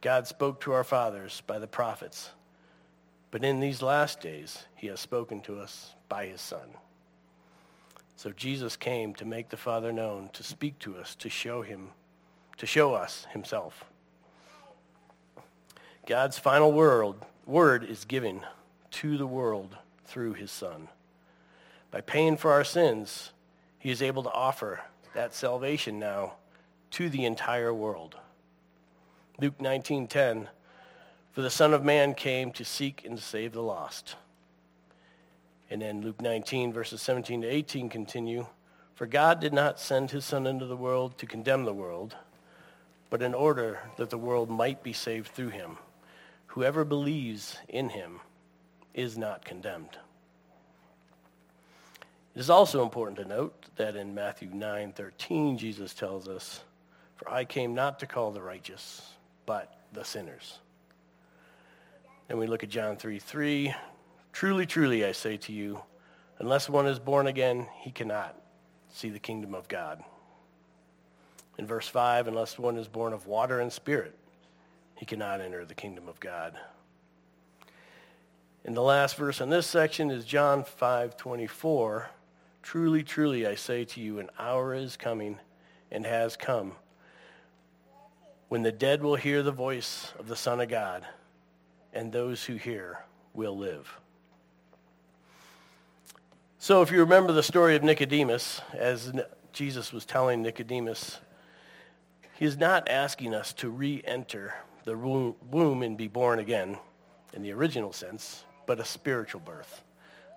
God 0.00 0.26
spoke 0.26 0.60
to 0.62 0.72
our 0.72 0.84
fathers 0.84 1.42
by 1.46 1.58
the 1.58 1.66
prophets. 1.66 2.30
But 3.34 3.42
in 3.42 3.58
these 3.58 3.82
last 3.82 4.20
days, 4.20 4.62
he 4.76 4.86
has 4.86 5.00
spoken 5.00 5.40
to 5.40 5.58
us 5.58 5.96
by 6.08 6.26
his 6.26 6.40
Son. 6.40 6.68
So 8.14 8.30
Jesus 8.30 8.76
came 8.76 9.12
to 9.14 9.24
make 9.24 9.48
the 9.48 9.56
Father 9.56 9.92
known, 9.92 10.30
to 10.34 10.44
speak 10.44 10.78
to 10.78 10.96
us, 10.96 11.16
to 11.16 11.28
show 11.28 11.62
him, 11.62 11.88
to 12.58 12.64
show 12.64 12.94
us 12.94 13.26
himself. 13.32 13.86
God's 16.06 16.38
final 16.38 16.70
word, 16.70 17.16
word 17.44 17.82
is 17.82 18.04
given 18.04 18.42
to 18.92 19.18
the 19.18 19.26
world 19.26 19.78
through 20.04 20.34
his 20.34 20.52
Son. 20.52 20.86
By 21.90 22.02
paying 22.02 22.36
for 22.36 22.52
our 22.52 22.62
sins, 22.62 23.32
he 23.80 23.90
is 23.90 24.00
able 24.00 24.22
to 24.22 24.30
offer 24.30 24.82
that 25.12 25.34
salvation 25.34 25.98
now 25.98 26.34
to 26.92 27.08
the 27.08 27.24
entire 27.24 27.74
world. 27.74 28.14
Luke 29.40 29.58
19:10 29.58 30.50
For 31.34 31.42
the 31.42 31.50
son 31.50 31.74
of 31.74 31.84
man 31.84 32.14
came 32.14 32.52
to 32.52 32.64
seek 32.64 33.04
and 33.04 33.16
to 33.18 33.22
save 33.22 33.52
the 33.52 33.62
lost. 33.62 34.14
And 35.68 35.82
then 35.82 36.00
Luke 36.00 36.20
19 36.20 36.72
verses 36.72 37.02
17 37.02 37.42
to 37.42 37.48
18 37.48 37.88
continue 37.88 38.46
For 38.94 39.06
God 39.06 39.40
did 39.40 39.52
not 39.52 39.80
send 39.80 40.12
his 40.12 40.24
son 40.24 40.46
into 40.46 40.66
the 40.66 40.76
world 40.76 41.18
to 41.18 41.26
condemn 41.26 41.64
the 41.64 41.74
world, 41.74 42.14
but 43.10 43.20
in 43.20 43.34
order 43.34 43.80
that 43.96 44.10
the 44.10 44.18
world 44.18 44.48
might 44.48 44.84
be 44.84 44.92
saved 44.92 45.26
through 45.28 45.48
him. 45.48 45.76
Whoever 46.46 46.84
believes 46.84 47.58
in 47.68 47.88
him 47.88 48.20
is 48.94 49.18
not 49.18 49.44
condemned. 49.44 49.98
It 52.36 52.38
is 52.38 52.50
also 52.50 52.84
important 52.84 53.18
to 53.18 53.24
note 53.24 53.66
that 53.74 53.96
in 53.96 54.14
Matthew 54.14 54.50
9:13 54.50 55.58
Jesus 55.58 55.94
tells 55.94 56.28
us, 56.28 56.62
"For 57.16 57.28
I 57.28 57.44
came 57.44 57.74
not 57.74 57.98
to 57.98 58.06
call 58.06 58.30
the 58.30 58.42
righteous, 58.42 59.14
but 59.46 59.76
the 59.92 60.04
sinners. 60.04 60.60
And 62.28 62.38
we 62.38 62.46
look 62.46 62.62
at 62.62 62.70
John 62.70 62.96
3, 62.96 63.18
3. 63.18 63.74
Truly, 64.32 64.66
truly, 64.66 65.04
I 65.04 65.12
say 65.12 65.36
to 65.38 65.52
you, 65.52 65.80
unless 66.38 66.68
one 66.68 66.86
is 66.86 66.98
born 66.98 67.26
again, 67.26 67.66
he 67.80 67.90
cannot 67.90 68.36
see 68.92 69.10
the 69.10 69.18
kingdom 69.18 69.54
of 69.54 69.68
God. 69.68 70.02
In 71.58 71.66
verse 71.66 71.86
5, 71.86 72.26
unless 72.26 72.58
one 72.58 72.76
is 72.76 72.88
born 72.88 73.12
of 73.12 73.26
water 73.26 73.60
and 73.60 73.72
spirit, 73.72 74.16
he 74.96 75.06
cannot 75.06 75.40
enter 75.40 75.64
the 75.64 75.74
kingdom 75.74 76.08
of 76.08 76.18
God. 76.18 76.58
And 78.64 78.76
the 78.76 78.82
last 78.82 79.16
verse 79.16 79.40
in 79.40 79.50
this 79.50 79.66
section 79.66 80.10
is 80.10 80.24
John 80.24 80.64
5:24. 80.64 82.08
Truly, 82.62 83.02
truly, 83.02 83.46
I 83.46 83.54
say 83.54 83.84
to 83.84 84.00
you, 84.00 84.18
an 84.18 84.30
hour 84.38 84.74
is 84.74 84.96
coming 84.96 85.38
and 85.90 86.06
has 86.06 86.36
come 86.36 86.76
when 88.48 88.62
the 88.62 88.72
dead 88.72 89.02
will 89.02 89.16
hear 89.16 89.42
the 89.42 89.52
voice 89.52 90.12
of 90.18 90.28
the 90.28 90.36
Son 90.36 90.60
of 90.60 90.68
God, 90.68 91.04
and 91.94 92.12
those 92.12 92.44
who 92.44 92.56
hear 92.56 92.98
will 93.32 93.56
live. 93.56 93.98
So 96.58 96.82
if 96.82 96.90
you 96.90 97.00
remember 97.00 97.32
the 97.32 97.42
story 97.42 97.76
of 97.76 97.82
Nicodemus, 97.82 98.60
as 98.74 99.12
Jesus 99.52 99.92
was 99.92 100.04
telling 100.04 100.42
Nicodemus, 100.42 101.18
he's 102.38 102.56
not 102.56 102.88
asking 102.88 103.34
us 103.34 103.52
to 103.54 103.68
re-enter 103.70 104.54
the 104.84 104.96
womb 104.96 105.82
and 105.82 105.96
be 105.96 106.08
born 106.08 106.38
again 106.38 106.78
in 107.32 107.42
the 107.42 107.52
original 107.52 107.92
sense, 107.92 108.44
but 108.66 108.80
a 108.80 108.84
spiritual 108.84 109.40
birth, 109.40 109.82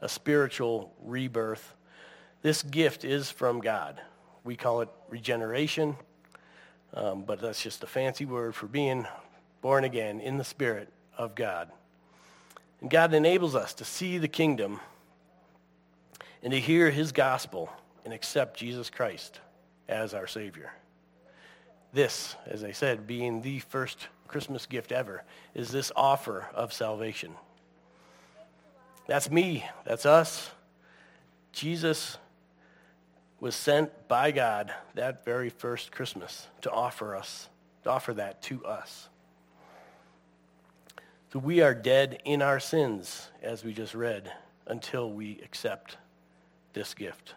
a 0.02 0.10
spiritual 0.10 0.94
rebirth. 1.02 1.74
This 2.42 2.62
gift 2.62 3.04
is 3.04 3.32
from 3.32 3.62
God. 3.62 4.02
We 4.44 4.56
call 4.56 4.82
it 4.82 4.90
regeneration, 5.10 5.96
um, 6.94 7.24
but 7.24 7.42
that's 7.42 7.62
just 7.62 7.84
a 7.84 7.88
fancy 7.88 8.26
word 8.26 8.54
for 8.54 8.68
being 8.68 9.08
born 9.62 9.84
again 9.84 10.20
in 10.20 10.38
the 10.38 10.44
Spirit 10.44 10.92
of 11.17 11.36
God. 11.36 11.69
And 12.81 12.89
God 12.89 13.13
enables 13.13 13.55
us 13.55 13.74
to 13.75 13.86
see 13.86 14.17
the 14.17 14.27
kingdom 14.27 14.79
and 16.43 16.53
to 16.53 16.59
hear 16.59 16.91
his 16.91 17.12
gospel 17.12 17.69
and 18.05 18.13
accept 18.13 18.57
Jesus 18.57 18.89
Christ 18.89 19.39
as 19.89 20.13
our 20.13 20.27
Savior. 20.27 20.71
This, 21.93 22.36
as 22.45 22.63
I 22.63 22.71
said, 22.71 23.07
being 23.07 23.41
the 23.41 23.59
first 23.59 24.07
Christmas 24.27 24.65
gift 24.65 24.91
ever, 24.91 25.24
is 25.55 25.71
this 25.71 25.91
offer 25.95 26.47
of 26.53 26.71
salvation. 26.74 27.33
That's 29.07 29.31
me. 29.31 29.65
That's 29.86 30.05
us. 30.05 30.51
Jesus 31.53 32.17
was 33.39 33.55
sent 33.55 34.07
by 34.07 34.31
God 34.31 34.74
that 34.95 35.24
very 35.25 35.50
first 35.50 35.91
Christmas 35.91 36.47
to 36.62 36.71
offer 36.71 37.15
us, 37.15 37.47
to 37.83 37.89
offer 37.89 38.13
that 38.13 38.41
to 38.43 38.65
us. 38.65 39.09
So 41.34 41.39
we 41.39 41.62
are 41.62 41.74
dead 41.74 42.22
in 42.24 42.41
our 42.41 42.60
sins, 42.60 43.29
as 43.41 43.63
we 43.63 43.74
just 43.74 43.93
read, 43.93 44.31
until 44.65 45.12
we 45.12 45.41
accept 45.43 45.98
this 46.72 46.93
gift. 46.93 47.36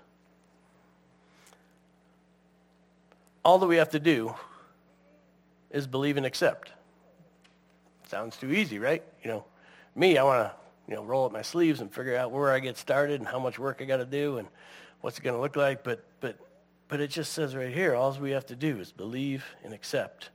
All 3.44 3.59
that 3.59 3.66
we 3.66 3.76
have 3.76 3.90
to 3.90 3.99
do 3.99 4.35
is 5.70 5.88
believe 5.88 6.16
and 6.16 6.25
accept. 6.25 6.70
Sounds 8.06 8.37
too 8.37 8.52
easy, 8.52 8.78
right? 8.78 9.02
You 9.25 9.30
know, 9.30 9.44
me, 9.97 10.18
I 10.18 10.23
want 10.23 10.49
to, 10.49 10.54
you 10.87 10.94
know, 10.94 11.02
roll 11.02 11.26
up 11.26 11.32
my 11.32 11.42
sleeves 11.42 11.80
and 11.80 11.92
figure 11.92 12.16
out 12.16 12.30
where 12.30 12.52
I 12.52 12.61
get 12.61 12.76
started 12.76 13.20
and 13.20 13.28
how 13.28 13.40
much 13.40 13.59
work 13.59 13.80
I 13.80 13.87
got 13.87 13.97
to 13.97 14.04
do 14.04 14.38
and 14.38 14.47
what's 15.00 15.18
it 15.18 15.23
going 15.23 15.35
to 15.35 15.40
look 15.40 15.56
like. 15.56 15.82
But, 15.82 16.04
but, 16.20 16.37
but 16.87 17.00
it 17.00 17.09
just 17.09 17.32
says 17.32 17.56
right 17.56 17.73
here, 17.73 17.97
all 17.97 18.12
we 18.20 18.30
have 18.30 18.47
to 18.47 18.56
do 18.56 18.78
is 18.78 18.92
believe 18.92 19.44
and 19.64 19.75
accept. 19.75 20.30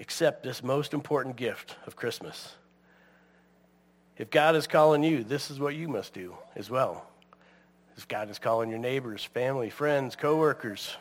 Accept 0.00 0.42
this 0.42 0.60
most 0.60 0.92
important 0.92 1.36
gift 1.36 1.76
of 1.86 1.94
Christmas. 1.94 2.56
If 4.16 4.30
God 4.30 4.54
is 4.54 4.66
calling 4.66 5.02
you, 5.02 5.24
this 5.24 5.50
is 5.50 5.58
what 5.58 5.74
you 5.74 5.88
must 5.88 6.12
do 6.12 6.36
as 6.54 6.70
well. 6.70 7.06
If 7.96 8.08
God 8.08 8.30
is 8.30 8.38
calling 8.38 8.70
your 8.70 8.78
neighbors, 8.78 9.24
family, 9.24 9.70
friends, 9.70 10.16
coworkers, 10.16 10.96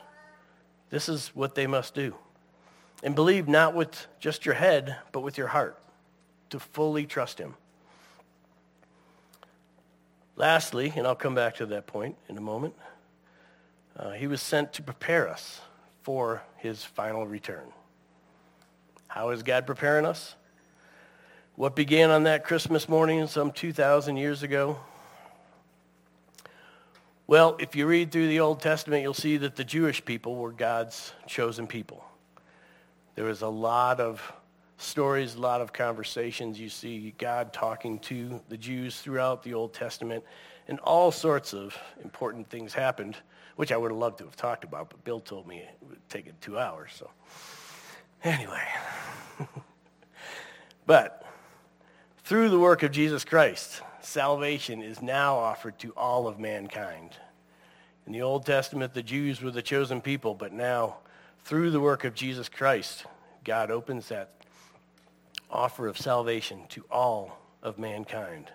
this 0.90 1.10
is 1.10 1.30
what 1.34 1.56
they 1.56 1.68
must 1.68 1.94
do. 1.94 2.16
And 3.04 3.16
believe 3.16 3.48
not 3.48 3.76
with 3.76 4.08
just 4.20 4.46
your 4.46 4.56
head, 4.56 4.96
but 5.12 5.22
with 5.22 5.38
your 5.38 5.48
heart 5.48 5.80
to 6.52 6.60
fully 6.60 7.06
trust 7.06 7.40
him. 7.40 7.56
Lastly, 10.36 10.94
and 10.96 11.06
I'll 11.06 11.16
come 11.16 11.36
back 11.36 11.56
to 11.56 11.66
that 11.68 11.86
point 11.86 12.16
in 12.30 12.38
a 12.38 12.42
moment, 12.42 12.74
uh, 13.98 14.12
he 14.12 14.28
was 14.28 14.42
sent 14.42 14.74
to 14.74 14.82
prepare 14.82 15.30
us 15.30 15.62
for 16.02 16.42
his 16.58 16.84
final 16.84 17.28
return. 17.28 17.66
How 19.08 19.30
is 19.30 19.44
God 19.44 19.68
preparing 19.68 20.06
us? 20.06 20.36
What 21.56 21.76
began 21.76 22.10
on 22.10 22.24
that 22.24 22.44
Christmas 22.44 22.90
morning 22.90 23.28
some 23.28 23.52
2,000 23.52 24.18
years 24.18 24.42
ago? 24.42 24.80
Well, 27.28 27.58
if 27.60 27.76
you 27.76 27.86
read 27.86 28.12
through 28.12 28.28
the 28.28 28.40
Old 28.40 28.60
Testament, 28.60 29.04
you'll 29.04 29.14
see 29.14 29.38
that 29.38 29.56
the 29.56 29.64
Jewish 29.64 30.04
people 30.04 30.36
were 30.36 30.52
God's 30.52 31.14
chosen 31.28 31.68
people. 31.68 32.04
There 33.14 33.26
was 33.26 33.44
a 33.44 33.48
lot 33.48 34.00
of 34.00 34.34
stories, 34.78 35.36
a 35.36 35.42
lot 35.42 35.62
of 35.62 35.72
conversations. 35.72 36.60
You 36.60 36.70
see 36.70 37.14
God 37.20 37.54
talking 37.54 38.00
to 38.00 38.42
the 38.50 38.58
Jews 38.58 39.00
throughout 39.00 39.44
the 39.44 39.54
Old 39.54 39.76
Testament, 39.76 40.24
and 40.68 40.80
all 40.80 41.12
sorts 41.12 41.54
of 41.54 41.78
important 42.04 42.50
things 42.50 42.74
happened, 42.74 43.16
which 43.58 43.72
I 43.72 43.78
would 43.78 43.92
have 43.92 44.00
loved 44.00 44.18
to 44.18 44.24
have 44.24 44.36
talked 44.36 44.64
about, 44.64 44.90
but 44.90 45.04
Bill 45.04 45.20
told 45.20 45.46
me 45.46 45.58
it 45.58 45.78
would 45.88 46.10
take 46.10 46.26
it 46.26 46.34
two 46.42 46.58
hours. 46.58 46.94
So 46.96 47.12
anyway, 48.24 48.68
but 50.88 51.23
through 52.24 52.50
the 52.50 52.60
work 52.60 52.84
of 52.84 52.92
Jesus 52.92 53.26
Christ, 53.26 53.82
salvation 54.02 54.82
is 54.82 55.02
now 55.02 55.36
offered 55.36 55.78
to 55.80 55.92
all 55.92 56.28
of 56.28 56.40
mankind. 56.40 57.12
In 58.06 58.14
the 58.14 58.22
Old 58.22 58.46
Testament, 58.46 58.94
the 58.94 59.04
Jews 59.04 59.42
were 59.42 59.52
the 59.52 59.62
chosen 59.62 60.02
people, 60.02 60.34
but 60.34 60.54
now 60.54 60.98
through 61.44 61.72
the 61.72 61.80
work 61.80 62.04
of 62.04 62.16
Jesus 62.16 62.50
Christ, 62.50 63.06
God 63.44 63.72
opens 63.72 64.08
that 64.10 64.32
offer 65.50 65.88
of 65.88 65.98
salvation 65.98 66.62
to 66.70 66.84
all 66.90 67.40
of 67.62 67.78
mankind. 67.78 68.50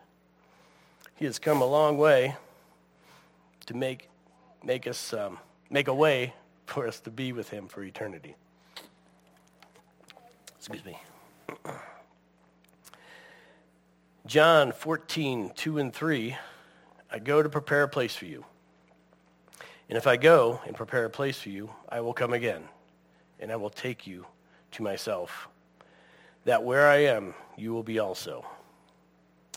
He 1.14 1.24
has 1.24 1.38
come 1.38 1.62
a 1.62 1.66
long 1.66 1.98
way 1.98 2.36
to 3.66 3.74
make, 3.74 4.08
make 4.64 4.86
us 4.86 5.12
um, 5.12 5.38
make 5.70 5.88
a 5.88 5.94
way 5.94 6.34
for 6.66 6.86
us 6.86 7.00
to 7.00 7.10
be 7.10 7.32
with 7.32 7.50
him 7.50 7.68
for 7.68 7.82
eternity. 7.82 8.34
Excuse 10.56 10.84
me. 10.84 10.98
John 14.28 14.72
14, 14.72 15.52
2 15.56 15.78
and 15.78 15.90
3, 15.90 16.36
I 17.10 17.18
go 17.18 17.42
to 17.42 17.48
prepare 17.48 17.84
a 17.84 17.88
place 17.88 18.14
for 18.14 18.26
you. 18.26 18.44
And 19.88 19.96
if 19.96 20.06
I 20.06 20.18
go 20.18 20.60
and 20.66 20.76
prepare 20.76 21.06
a 21.06 21.10
place 21.10 21.40
for 21.40 21.48
you, 21.48 21.70
I 21.88 22.02
will 22.02 22.12
come 22.12 22.34
again, 22.34 22.64
and 23.40 23.50
I 23.50 23.56
will 23.56 23.70
take 23.70 24.06
you 24.06 24.26
to 24.72 24.82
myself, 24.82 25.48
that 26.44 26.62
where 26.62 26.90
I 26.90 26.96
am, 27.04 27.32
you 27.56 27.72
will 27.72 27.82
be 27.82 28.00
also. 28.00 28.44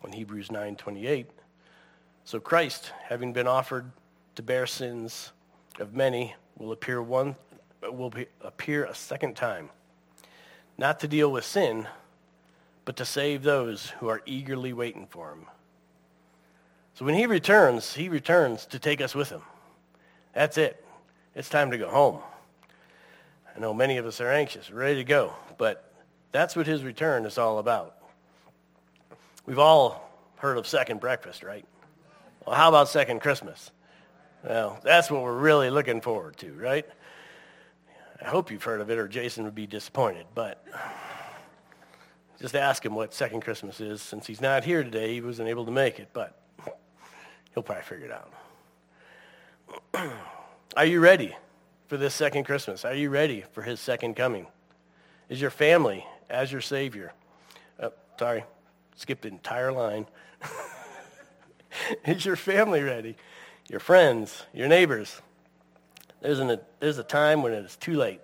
In 0.05 0.13
Hebrews 0.13 0.47
9:28, 0.47 1.25
so 2.23 2.39
Christ, 2.39 2.93
having 3.03 3.33
been 3.33 3.47
offered 3.47 3.91
to 4.35 4.41
bear 4.41 4.65
sins 4.65 5.33
of 5.79 5.93
many, 5.93 6.33
will 6.57 6.71
appear 6.71 7.03
one 7.03 7.35
will 7.83 8.09
be, 8.09 8.27
appear 8.39 8.85
a 8.85 8.95
second 8.95 9.35
time, 9.35 9.69
not 10.77 11.01
to 11.01 11.09
deal 11.09 11.29
with 11.29 11.43
sin, 11.43 11.89
but 12.91 12.97
to 12.97 13.05
save 13.05 13.41
those 13.41 13.91
who 14.01 14.09
are 14.09 14.21
eagerly 14.25 14.73
waiting 14.73 15.07
for 15.09 15.31
him. 15.31 15.45
So 16.93 17.05
when 17.05 17.15
he 17.15 17.25
returns, 17.25 17.93
he 17.93 18.09
returns 18.09 18.65
to 18.65 18.79
take 18.79 18.99
us 18.99 19.15
with 19.15 19.29
him. 19.29 19.43
That's 20.33 20.57
it. 20.57 20.85
It's 21.33 21.47
time 21.47 21.71
to 21.71 21.77
go 21.77 21.87
home. 21.87 22.19
I 23.55 23.61
know 23.61 23.73
many 23.73 23.95
of 23.95 24.05
us 24.05 24.19
are 24.19 24.29
anxious, 24.29 24.69
ready 24.71 24.95
to 24.95 25.05
go, 25.05 25.33
but 25.57 25.89
that's 26.33 26.53
what 26.53 26.67
his 26.67 26.83
return 26.83 27.25
is 27.25 27.37
all 27.37 27.59
about. 27.59 27.95
We've 29.45 29.57
all 29.57 30.11
heard 30.35 30.57
of 30.57 30.67
second 30.67 30.99
breakfast, 30.99 31.43
right? 31.43 31.63
Well, 32.45 32.57
how 32.57 32.67
about 32.67 32.89
second 32.89 33.21
Christmas? 33.21 33.71
Well, 34.43 34.81
that's 34.83 35.09
what 35.09 35.21
we're 35.21 35.39
really 35.39 35.69
looking 35.69 36.01
forward 36.01 36.35
to, 36.39 36.51
right? 36.55 36.85
I 38.21 38.27
hope 38.27 38.51
you've 38.51 38.65
heard 38.65 38.81
of 38.81 38.91
it 38.91 38.97
or 38.97 39.07
Jason 39.07 39.45
would 39.45 39.55
be 39.55 39.65
disappointed, 39.65 40.25
but 40.35 40.61
just 42.41 42.55
ask 42.55 42.85
him 42.85 42.95
what 42.95 43.13
second 43.13 43.41
Christmas 43.41 43.79
is. 43.79 44.01
Since 44.01 44.27
he's 44.27 44.41
not 44.41 44.63
here 44.63 44.83
today, 44.83 45.13
he 45.13 45.21
wasn't 45.21 45.47
able 45.47 45.65
to 45.65 45.71
make 45.71 45.99
it, 45.99 46.09
but 46.11 46.37
he'll 47.53 47.63
probably 47.63 47.83
figure 47.83 48.07
it 48.07 48.11
out. 48.11 48.33
Are 50.75 50.85
you 50.85 50.99
ready? 50.99 51.35
for 51.91 51.97
this 51.97 52.15
second 52.15 52.45
Christmas? 52.45 52.85
Are 52.85 52.93
you 52.93 53.09
ready 53.09 53.43
for 53.51 53.63
his 53.63 53.77
second 53.77 54.15
coming? 54.15 54.47
Is 55.27 55.41
your 55.41 55.49
family 55.49 56.05
as 56.29 56.49
your 56.49 56.61
Savior? 56.61 57.11
Oh, 57.81 57.91
sorry, 58.17 58.45
skipped 58.95 59.23
the 59.23 59.27
entire 59.27 59.73
line. 59.73 60.05
Is 62.05 62.25
your 62.25 62.37
family 62.37 62.81
ready? 62.81 63.17
Your 63.69 63.81
friends, 63.81 64.43
your 64.53 64.69
neighbors? 64.69 65.21
There's, 66.21 66.39
an, 66.39 66.61
there's 66.79 66.97
a 66.97 67.03
time 67.03 67.43
when 67.43 67.51
it 67.51 67.65
is 67.65 67.75
too 67.75 67.97
late 67.97 68.21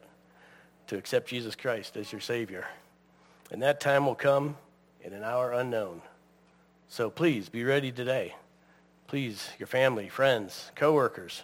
to 0.87 0.97
accept 0.97 1.27
Jesus 1.27 1.53
Christ 1.53 1.97
as 1.97 2.09
your 2.09 2.21
Savior. 2.21 2.65
And 3.51 3.61
that 3.61 3.79
time 3.79 4.05
will 4.05 4.15
come 4.15 4.57
in 5.01 5.13
an 5.13 5.23
hour 5.23 5.53
unknown. 5.53 6.01
So 6.89 7.09
please 7.09 7.49
be 7.49 7.63
ready 7.63 7.91
today. 7.91 8.35
Please, 9.07 9.49
your 9.57 9.67
family, 9.67 10.09
friends, 10.09 10.71
coworkers, 10.75 11.43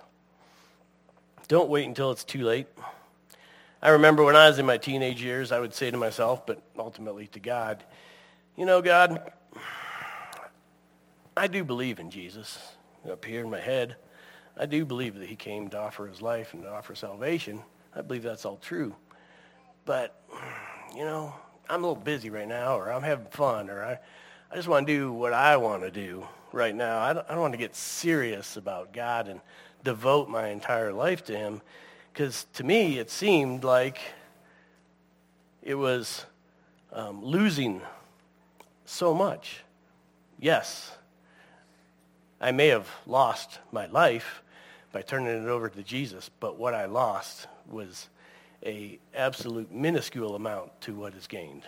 don't 1.48 1.70
wait 1.70 1.86
until 1.86 2.12
it's 2.12 2.24
too 2.24 2.44
late. 2.44 2.68
I 3.82 3.90
remember 3.90 4.24
when 4.24 4.36
I 4.36 4.48
was 4.48 4.60
in 4.60 4.66
my 4.66 4.78
teenage 4.78 5.22
years, 5.22 5.52
I 5.52 5.60
would 5.60 5.74
say 5.74 5.92
to 5.92 5.98
myself, 5.98 6.46
but 6.46 6.62
ultimately 6.78 7.28
to 7.28 7.40
God, 7.40 7.84
you 8.56 8.66
know, 8.66 8.82
God, 8.82 9.32
I 11.36 11.48
do 11.48 11.64
believe 11.64 12.00
in 12.00 12.10
Jesus 12.10 12.58
up 13.10 13.26
here 13.26 13.42
in 13.42 13.50
my 13.50 13.60
head. 13.60 13.96
I 14.58 14.66
do 14.66 14.86
believe 14.86 15.16
that 15.16 15.28
he 15.28 15.36
came 15.36 15.70
to 15.70 15.80
offer 15.80 16.08
his 16.08 16.22
life 16.22 16.54
and 16.54 16.64
to 16.64 16.70
offer 16.70 16.96
salvation. 16.96 17.62
I 17.96 18.02
believe 18.02 18.24
that's 18.24 18.46
all 18.46 18.58
true. 18.58 18.96
But, 19.86 20.22
you 20.96 21.04
know, 21.04 21.34
I'm 21.70 21.84
a 21.84 21.88
little 21.88 22.04
busy 22.04 22.30
right 22.30 22.48
now, 22.48 22.78
or 22.78 22.92
I'm 22.92 23.04
having 23.04 23.28
fun, 23.28 23.70
or 23.70 23.84
I, 23.84 24.00
I 24.52 24.56
just 24.56 24.68
want 24.68 24.86
to 24.88 24.94
do 24.94 25.14
what 25.14 25.34
I 25.34 25.58
want 25.58 25.84
to 25.84 25.92
do 25.92 26.28
right 26.52 26.76
now. 26.76 27.00
I 27.00 27.14
don't, 27.14 27.26
I 27.28 27.32
don't 27.34 27.42
want 27.42 27.54
to 27.54 27.58
get 27.58 27.76
serious 27.76 28.58
about 28.58 28.94
God 28.94 29.28
and 29.28 29.42
devote 29.84 30.30
my 30.30 30.50
entire 30.50 30.94
life 30.94 31.24
to 31.26 31.38
him 31.38 31.62
because 32.14 32.46
to 32.54 32.64
me 32.64 33.00
it 33.00 33.10
seemed 33.10 33.64
like 33.64 34.00
it 35.62 35.76
was 35.76 36.26
um, 36.92 37.24
losing 37.24 37.82
so 38.86 39.14
much. 39.14 39.64
Yes, 40.40 40.92
I 42.40 42.52
may 42.52 42.68
have 42.68 42.88
lost 43.08 43.60
my 43.72 43.88
life 43.88 44.44
by 44.92 45.02
turning 45.02 45.44
it 45.44 45.48
over 45.48 45.70
to 45.70 45.82
Jesus, 45.82 46.30
but 46.40 46.60
what 46.60 46.74
I 46.74 46.86
lost 46.86 47.48
was 47.68 48.10
a 48.66 49.00
absolute 49.14 49.72
minuscule 49.72 50.36
amount 50.36 50.80
to 50.82 50.96
what 50.96 51.14
is 51.14 51.28
gained. 51.28 51.64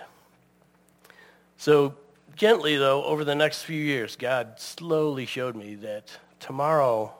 So 1.58 1.96
gently, 2.36 2.78
though, 2.78 3.04
over 3.04 3.24
the 3.24 3.36
next 3.36 3.64
few 3.64 3.82
years, 3.82 4.16
God 4.16 4.60
slowly 4.60 5.26
showed 5.26 5.56
me 5.56 5.76
that 5.76 6.18
tomorrow 6.40 7.14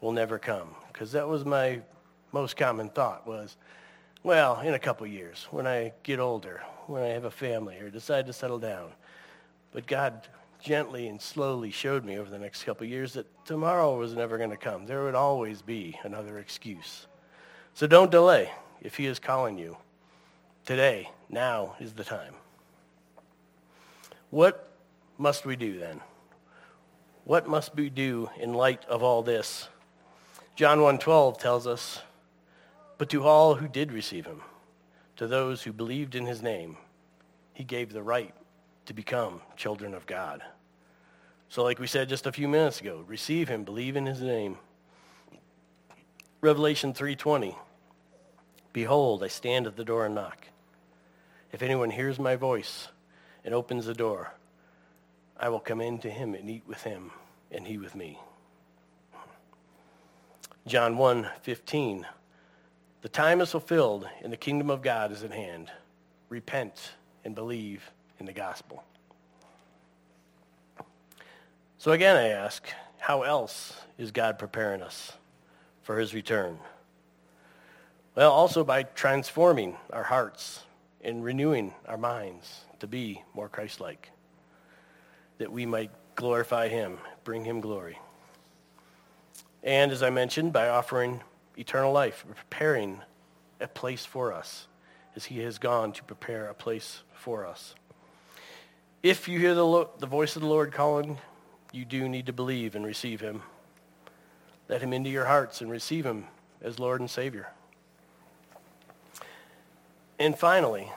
will 0.00 0.12
never 0.12 0.38
come. 0.38 0.68
Because 0.92 1.12
that 1.12 1.28
was 1.28 1.44
my 1.44 1.80
most 2.32 2.56
common 2.56 2.88
thought 2.88 3.26
was, 3.26 3.56
well, 4.22 4.60
in 4.60 4.74
a 4.74 4.78
couple 4.78 5.06
years, 5.06 5.46
when 5.50 5.66
I 5.66 5.92
get 6.02 6.18
older, 6.18 6.62
when 6.86 7.02
I 7.02 7.08
have 7.08 7.24
a 7.24 7.30
family 7.30 7.78
or 7.78 7.90
decide 7.90 8.26
to 8.26 8.32
settle 8.32 8.58
down. 8.58 8.90
But 9.72 9.86
God 9.86 10.26
gently 10.60 11.06
and 11.08 11.20
slowly 11.20 11.70
showed 11.70 12.04
me 12.04 12.18
over 12.18 12.30
the 12.30 12.38
next 12.38 12.64
couple 12.64 12.86
years 12.86 13.12
that 13.12 13.26
tomorrow 13.44 13.96
was 13.96 14.14
never 14.14 14.38
going 14.38 14.50
to 14.50 14.56
come. 14.56 14.86
There 14.86 15.04
would 15.04 15.14
always 15.14 15.62
be 15.62 15.98
another 16.02 16.38
excuse. 16.38 17.06
So 17.74 17.86
don't 17.86 18.10
delay 18.10 18.50
if 18.80 18.96
he 18.96 19.06
is 19.06 19.18
calling 19.18 19.58
you. 19.58 19.76
Today, 20.64 21.10
now 21.28 21.76
is 21.78 21.92
the 21.92 22.04
time. 22.04 22.34
What 24.30 24.70
must 25.18 25.46
we 25.46 25.56
do 25.56 25.78
then? 25.78 26.00
What 27.24 27.48
must 27.48 27.74
we 27.74 27.90
do 27.90 28.30
in 28.36 28.54
light 28.54 28.84
of 28.86 29.02
all 29.02 29.22
this? 29.22 29.68
John 30.54 30.80
1:12 30.80 31.38
tells 31.38 31.66
us, 31.66 32.02
"But 32.98 33.10
to 33.10 33.24
all 33.24 33.56
who 33.56 33.68
did 33.68 33.92
receive 33.92 34.26
him, 34.26 34.42
to 35.16 35.26
those 35.26 35.62
who 35.62 35.72
believed 35.72 36.14
in 36.14 36.26
his 36.26 36.42
name, 36.42 36.78
he 37.52 37.64
gave 37.64 37.92
the 37.92 38.02
right 38.02 38.34
to 38.86 38.94
become 38.94 39.42
children 39.56 39.94
of 39.94 40.06
God." 40.06 40.44
So 41.48 41.62
like 41.62 41.78
we 41.78 41.86
said 41.86 42.08
just 42.08 42.26
a 42.26 42.32
few 42.32 42.48
minutes 42.48 42.80
ago, 42.80 43.04
receive 43.06 43.48
him, 43.48 43.64
believe 43.64 43.96
in 43.96 44.06
his 44.06 44.20
name. 44.20 44.58
Revelation 46.40 46.92
3:20 46.92 47.56
Behold, 48.76 49.24
I 49.24 49.28
stand 49.28 49.66
at 49.66 49.74
the 49.74 49.86
door 49.86 50.04
and 50.04 50.14
knock. 50.14 50.48
If 51.50 51.62
anyone 51.62 51.88
hears 51.88 52.18
my 52.18 52.36
voice 52.36 52.88
and 53.42 53.54
opens 53.54 53.86
the 53.86 53.94
door, 53.94 54.34
I 55.34 55.48
will 55.48 55.60
come 55.60 55.80
in 55.80 55.96
to 56.00 56.10
him 56.10 56.34
and 56.34 56.50
eat 56.50 56.64
with 56.66 56.82
him 56.82 57.10
and 57.50 57.66
he 57.66 57.78
with 57.78 57.94
me. 57.94 58.18
John 60.66 60.98
1, 60.98 61.26
15. 61.40 62.06
The 63.00 63.08
time 63.08 63.40
is 63.40 63.50
fulfilled 63.50 64.06
and 64.22 64.30
the 64.30 64.36
kingdom 64.36 64.68
of 64.68 64.82
God 64.82 65.10
is 65.10 65.24
at 65.24 65.32
hand. 65.32 65.70
Repent 66.28 66.92
and 67.24 67.34
believe 67.34 67.90
in 68.20 68.26
the 68.26 68.34
gospel. 68.34 68.84
So 71.78 71.92
again, 71.92 72.16
I 72.16 72.28
ask, 72.28 72.68
how 72.98 73.22
else 73.22 73.74
is 73.96 74.10
God 74.12 74.38
preparing 74.38 74.82
us 74.82 75.14
for 75.82 75.98
his 75.98 76.12
return? 76.12 76.58
Well, 78.16 78.32
also 78.32 78.64
by 78.64 78.84
transforming 78.84 79.76
our 79.92 80.04
hearts 80.04 80.62
and 81.02 81.22
renewing 81.22 81.74
our 81.86 81.98
minds 81.98 82.62
to 82.78 82.86
be 82.86 83.22
more 83.34 83.50
Christ-like, 83.50 84.10
that 85.36 85.52
we 85.52 85.66
might 85.66 85.90
glorify 86.14 86.68
him, 86.68 86.96
bring 87.24 87.44
him 87.44 87.60
glory. 87.60 87.98
And 89.62 89.92
as 89.92 90.02
I 90.02 90.08
mentioned, 90.08 90.54
by 90.54 90.70
offering 90.70 91.20
eternal 91.58 91.92
life, 91.92 92.24
preparing 92.34 93.02
a 93.60 93.68
place 93.68 94.06
for 94.06 94.32
us, 94.32 94.66
as 95.14 95.26
he 95.26 95.40
has 95.40 95.58
gone 95.58 95.92
to 95.92 96.02
prepare 96.02 96.48
a 96.48 96.54
place 96.54 97.02
for 97.12 97.44
us. 97.44 97.74
If 99.02 99.28
you 99.28 99.38
hear 99.38 99.54
the, 99.54 99.66
lo- 99.66 99.90
the 99.98 100.06
voice 100.06 100.36
of 100.36 100.42
the 100.42 100.48
Lord 100.48 100.72
calling, 100.72 101.18
you 101.70 101.84
do 101.84 102.08
need 102.08 102.26
to 102.26 102.32
believe 102.32 102.76
and 102.76 102.86
receive 102.86 103.20
him. 103.20 103.42
Let 104.70 104.80
him 104.80 104.94
into 104.94 105.10
your 105.10 105.26
hearts 105.26 105.60
and 105.60 105.70
receive 105.70 106.06
him 106.06 106.28
as 106.62 106.78
Lord 106.78 107.00
and 107.00 107.10
Savior. 107.10 107.48
And 110.18 110.38
finally, 110.38 110.90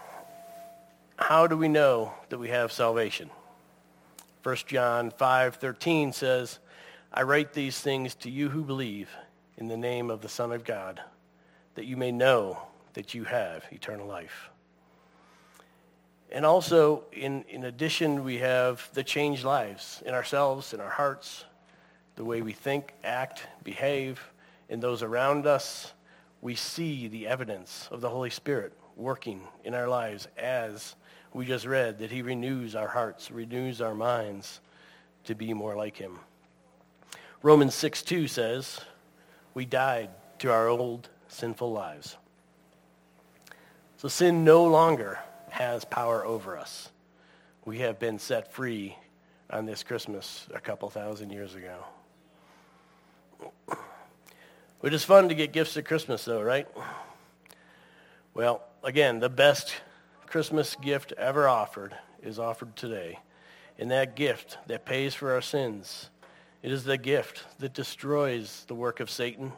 how 1.18 1.46
do 1.46 1.58
we 1.58 1.68
know 1.68 2.14
that 2.30 2.38
we 2.38 2.50
have 2.50 2.72
salvation? 2.72 3.30
1 4.44 4.56
John 4.68 5.12
5:13 5.12 6.14
says, 6.14 6.60
"I 7.12 7.24
write 7.24 7.52
these 7.52 7.82
things 7.82 8.16
to 8.16 8.30
you 8.30 8.50
who 8.50 8.64
believe 8.64 9.10
in 9.58 9.68
the 9.68 9.76
name 9.76 10.10
of 10.10 10.22
the 10.22 10.30
Son 10.30 10.54
of 10.54 10.64
God, 10.64 11.04
that 11.76 11.84
you 11.84 11.98
may 11.98 12.14
know 12.14 12.66
that 12.94 13.14
you 13.14 13.26
have 13.26 13.66
eternal 13.72 14.08
life." 14.08 14.50
And 16.32 16.46
also, 16.46 17.04
in, 17.12 17.44
in 17.50 17.66
addition, 17.66 18.24
we 18.24 18.38
have 18.38 18.90
the 18.94 19.04
changed 19.04 19.44
lives 19.44 20.02
in 20.06 20.14
ourselves, 20.14 20.74
in 20.74 20.80
our 20.80 20.92
hearts, 20.92 21.44
the 22.16 22.24
way 22.24 22.42
we 22.42 22.54
think, 22.54 22.94
act, 23.04 23.48
behave, 23.64 24.32
in 24.70 24.80
those 24.80 25.04
around 25.04 25.46
us. 25.46 25.94
We 26.40 26.56
see 26.56 27.10
the 27.10 27.28
evidence 27.28 27.90
of 27.92 28.00
the 28.00 28.10
Holy 28.10 28.30
Spirit 28.30 28.79
working 29.00 29.42
in 29.64 29.74
our 29.74 29.88
lives 29.88 30.28
as 30.38 30.96
we 31.34 31.46
just 31.46 31.66
read 31.66 32.00
that 32.00 32.12
he 32.12 32.22
renews 32.22 32.76
our 32.76 32.88
hearts, 32.88 33.32
renews 33.32 33.82
our 33.82 33.96
minds 33.96 34.60
to 35.26 35.36
be 35.36 35.54
more 35.54 35.76
like 35.76 35.98
him. 35.98 36.20
Romans 37.42 37.74
6 37.76 38.04
2 38.04 38.28
says, 38.28 38.82
We 39.54 39.66
died 39.66 40.10
to 40.40 40.52
our 40.52 40.68
old 40.68 41.10
sinful 41.28 41.72
lives. 41.72 42.18
So 43.98 44.08
sin 44.08 44.44
no 44.44 44.66
longer 44.66 45.20
has 45.50 45.86
power 45.86 46.26
over 46.26 46.58
us. 46.58 46.90
We 47.66 47.80
have 47.80 48.00
been 48.00 48.20
set 48.20 48.52
free 48.54 48.96
on 49.50 49.66
this 49.66 49.84
Christmas 49.84 50.48
a 50.54 50.60
couple 50.60 50.90
thousand 50.90 51.32
years 51.32 51.56
ago. 51.56 51.86
It 54.82 54.94
is 54.94 55.04
fun 55.04 55.28
to 55.30 55.36
get 55.36 55.52
gifts 55.52 55.76
at 55.76 55.86
Christmas, 55.86 56.24
though, 56.24 56.42
right? 56.42 56.68
Well, 58.34 58.64
again, 58.84 59.20
the 59.20 59.30
best 59.30 59.74
Christmas 60.28 60.76
gift 60.76 61.12
ever 61.18 61.48
offered 61.48 61.96
is 62.22 62.40
offered 62.40 62.76
today. 62.76 63.20
And 63.78 63.92
that 63.92 64.16
gift 64.16 64.58
that 64.68 64.86
pays 64.86 65.14
for 65.14 65.34
our 65.34 65.42
sins, 65.42 66.10
it 66.62 66.72
is 66.72 66.84
the 66.84 66.98
gift 66.98 67.46
that 67.60 67.74
destroys 67.74 68.66
the 68.68 68.76
work 68.76 69.00
of 69.00 69.10
Satan. 69.10 69.54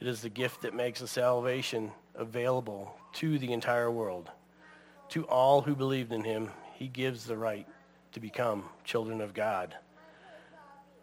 It 0.00 0.06
is 0.06 0.22
the 0.22 0.30
gift 0.30 0.62
that 0.62 0.74
makes 0.74 1.00
the 1.00 1.08
salvation 1.08 1.92
available 2.14 2.94
to 3.14 3.38
the 3.38 3.52
entire 3.52 3.90
world. 3.90 4.30
To 5.10 5.24
all 5.24 5.62
who 5.62 5.74
believed 5.74 6.12
in 6.12 6.24
him, 6.24 6.50
he 6.74 6.88
gives 6.88 7.24
the 7.24 7.36
right 7.36 7.66
to 8.12 8.20
become 8.20 8.64
children 8.84 9.20
of 9.20 9.34
God. 9.34 9.76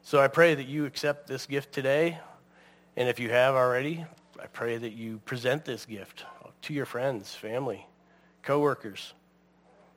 So 0.02 0.20
I 0.20 0.28
pray 0.28 0.56
that 0.56 0.68
you 0.68 0.86
accept 0.86 1.28
this 1.28 1.46
gift 1.46 1.72
today. 1.72 2.20
And 2.98 3.08
if 3.08 3.20
you 3.20 3.30
have 3.30 3.56
already, 3.56 4.06
I 4.42 4.48
pray 4.48 4.78
that 4.78 4.94
you 4.94 5.20
present 5.20 5.64
this 5.64 5.86
gift 5.86 6.26
to 6.64 6.74
your 6.74 6.86
friends, 6.86 7.34
family, 7.34 7.88
coworkers. 8.42 9.14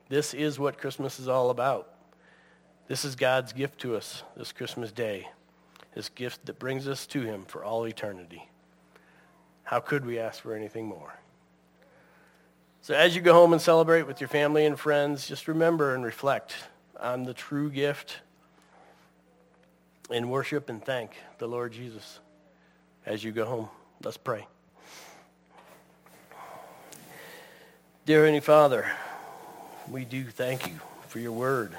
This 0.09 0.33
is 0.33 0.57
what 0.57 0.77
Christmas 0.77 1.19
is 1.19 1.27
all 1.27 1.49
about. 1.49 1.93
This 2.87 3.03
is 3.03 3.15
God's 3.15 3.51
gift 3.51 3.79
to 3.81 3.95
us 3.95 4.23
this 4.37 4.53
Christmas 4.53 4.91
day, 4.91 5.27
this 5.93 6.09
gift 6.09 6.45
that 6.45 6.59
brings 6.59 6.87
us 6.87 7.05
to 7.07 7.21
him 7.21 7.43
for 7.45 7.63
all 7.63 7.85
eternity. 7.85 8.49
How 9.63 9.81
could 9.81 10.05
we 10.05 10.19
ask 10.19 10.41
for 10.41 10.55
anything 10.55 10.85
more? 10.85 11.13
So 12.81 12.93
as 12.93 13.15
you 13.15 13.21
go 13.21 13.33
home 13.33 13.51
and 13.51 13.61
celebrate 13.61 14.03
with 14.03 14.21
your 14.21 14.29
family 14.29 14.65
and 14.65 14.79
friends, 14.79 15.27
just 15.27 15.49
remember 15.49 15.93
and 15.93 16.05
reflect 16.05 16.55
on 16.97 17.23
the 17.23 17.33
true 17.33 17.69
gift 17.69 18.19
and 20.09 20.31
worship 20.31 20.69
and 20.69 20.83
thank 20.83 21.11
the 21.37 21.47
Lord 21.47 21.73
Jesus 21.73 22.19
as 23.05 23.23
you 23.23 23.33
go 23.33 23.45
home. 23.45 23.67
Let's 24.01 24.15
pray. 24.15 24.47
Dear 28.07 28.19
Heavenly 28.19 28.39
Father, 28.39 28.89
we 29.91 30.05
do 30.05 30.23
thank 30.23 30.65
you 30.65 30.79
for 31.09 31.19
your 31.19 31.33
word. 31.33 31.73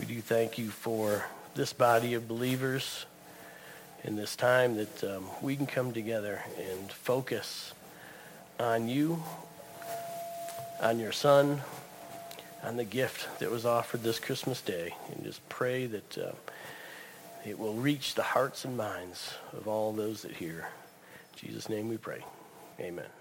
We 0.00 0.04
do 0.04 0.20
thank 0.20 0.58
you 0.58 0.68
for 0.68 1.24
this 1.54 1.72
body 1.72 2.14
of 2.14 2.26
believers 2.26 3.06
in 4.02 4.16
this 4.16 4.34
time 4.34 4.74
that 4.78 5.04
um, 5.04 5.26
we 5.40 5.54
can 5.54 5.66
come 5.66 5.92
together 5.92 6.42
and 6.58 6.90
focus 6.90 7.72
on 8.58 8.88
you, 8.88 9.22
on 10.80 10.98
your 10.98 11.12
son, 11.12 11.60
on 12.64 12.76
the 12.76 12.84
gift 12.84 13.38
that 13.38 13.48
was 13.48 13.64
offered 13.64 14.02
this 14.02 14.18
Christmas 14.18 14.60
day, 14.60 14.92
and 15.14 15.22
just 15.22 15.48
pray 15.48 15.86
that 15.86 16.18
uh, 16.18 16.32
it 17.46 17.56
will 17.56 17.74
reach 17.74 18.16
the 18.16 18.24
hearts 18.24 18.64
and 18.64 18.76
minds 18.76 19.34
of 19.56 19.68
all 19.68 19.92
those 19.92 20.22
that 20.22 20.32
hear. 20.32 20.66
In 21.34 21.48
Jesus' 21.48 21.68
name 21.68 21.88
we 21.88 21.96
pray. 21.96 22.24
Amen. 22.80 23.12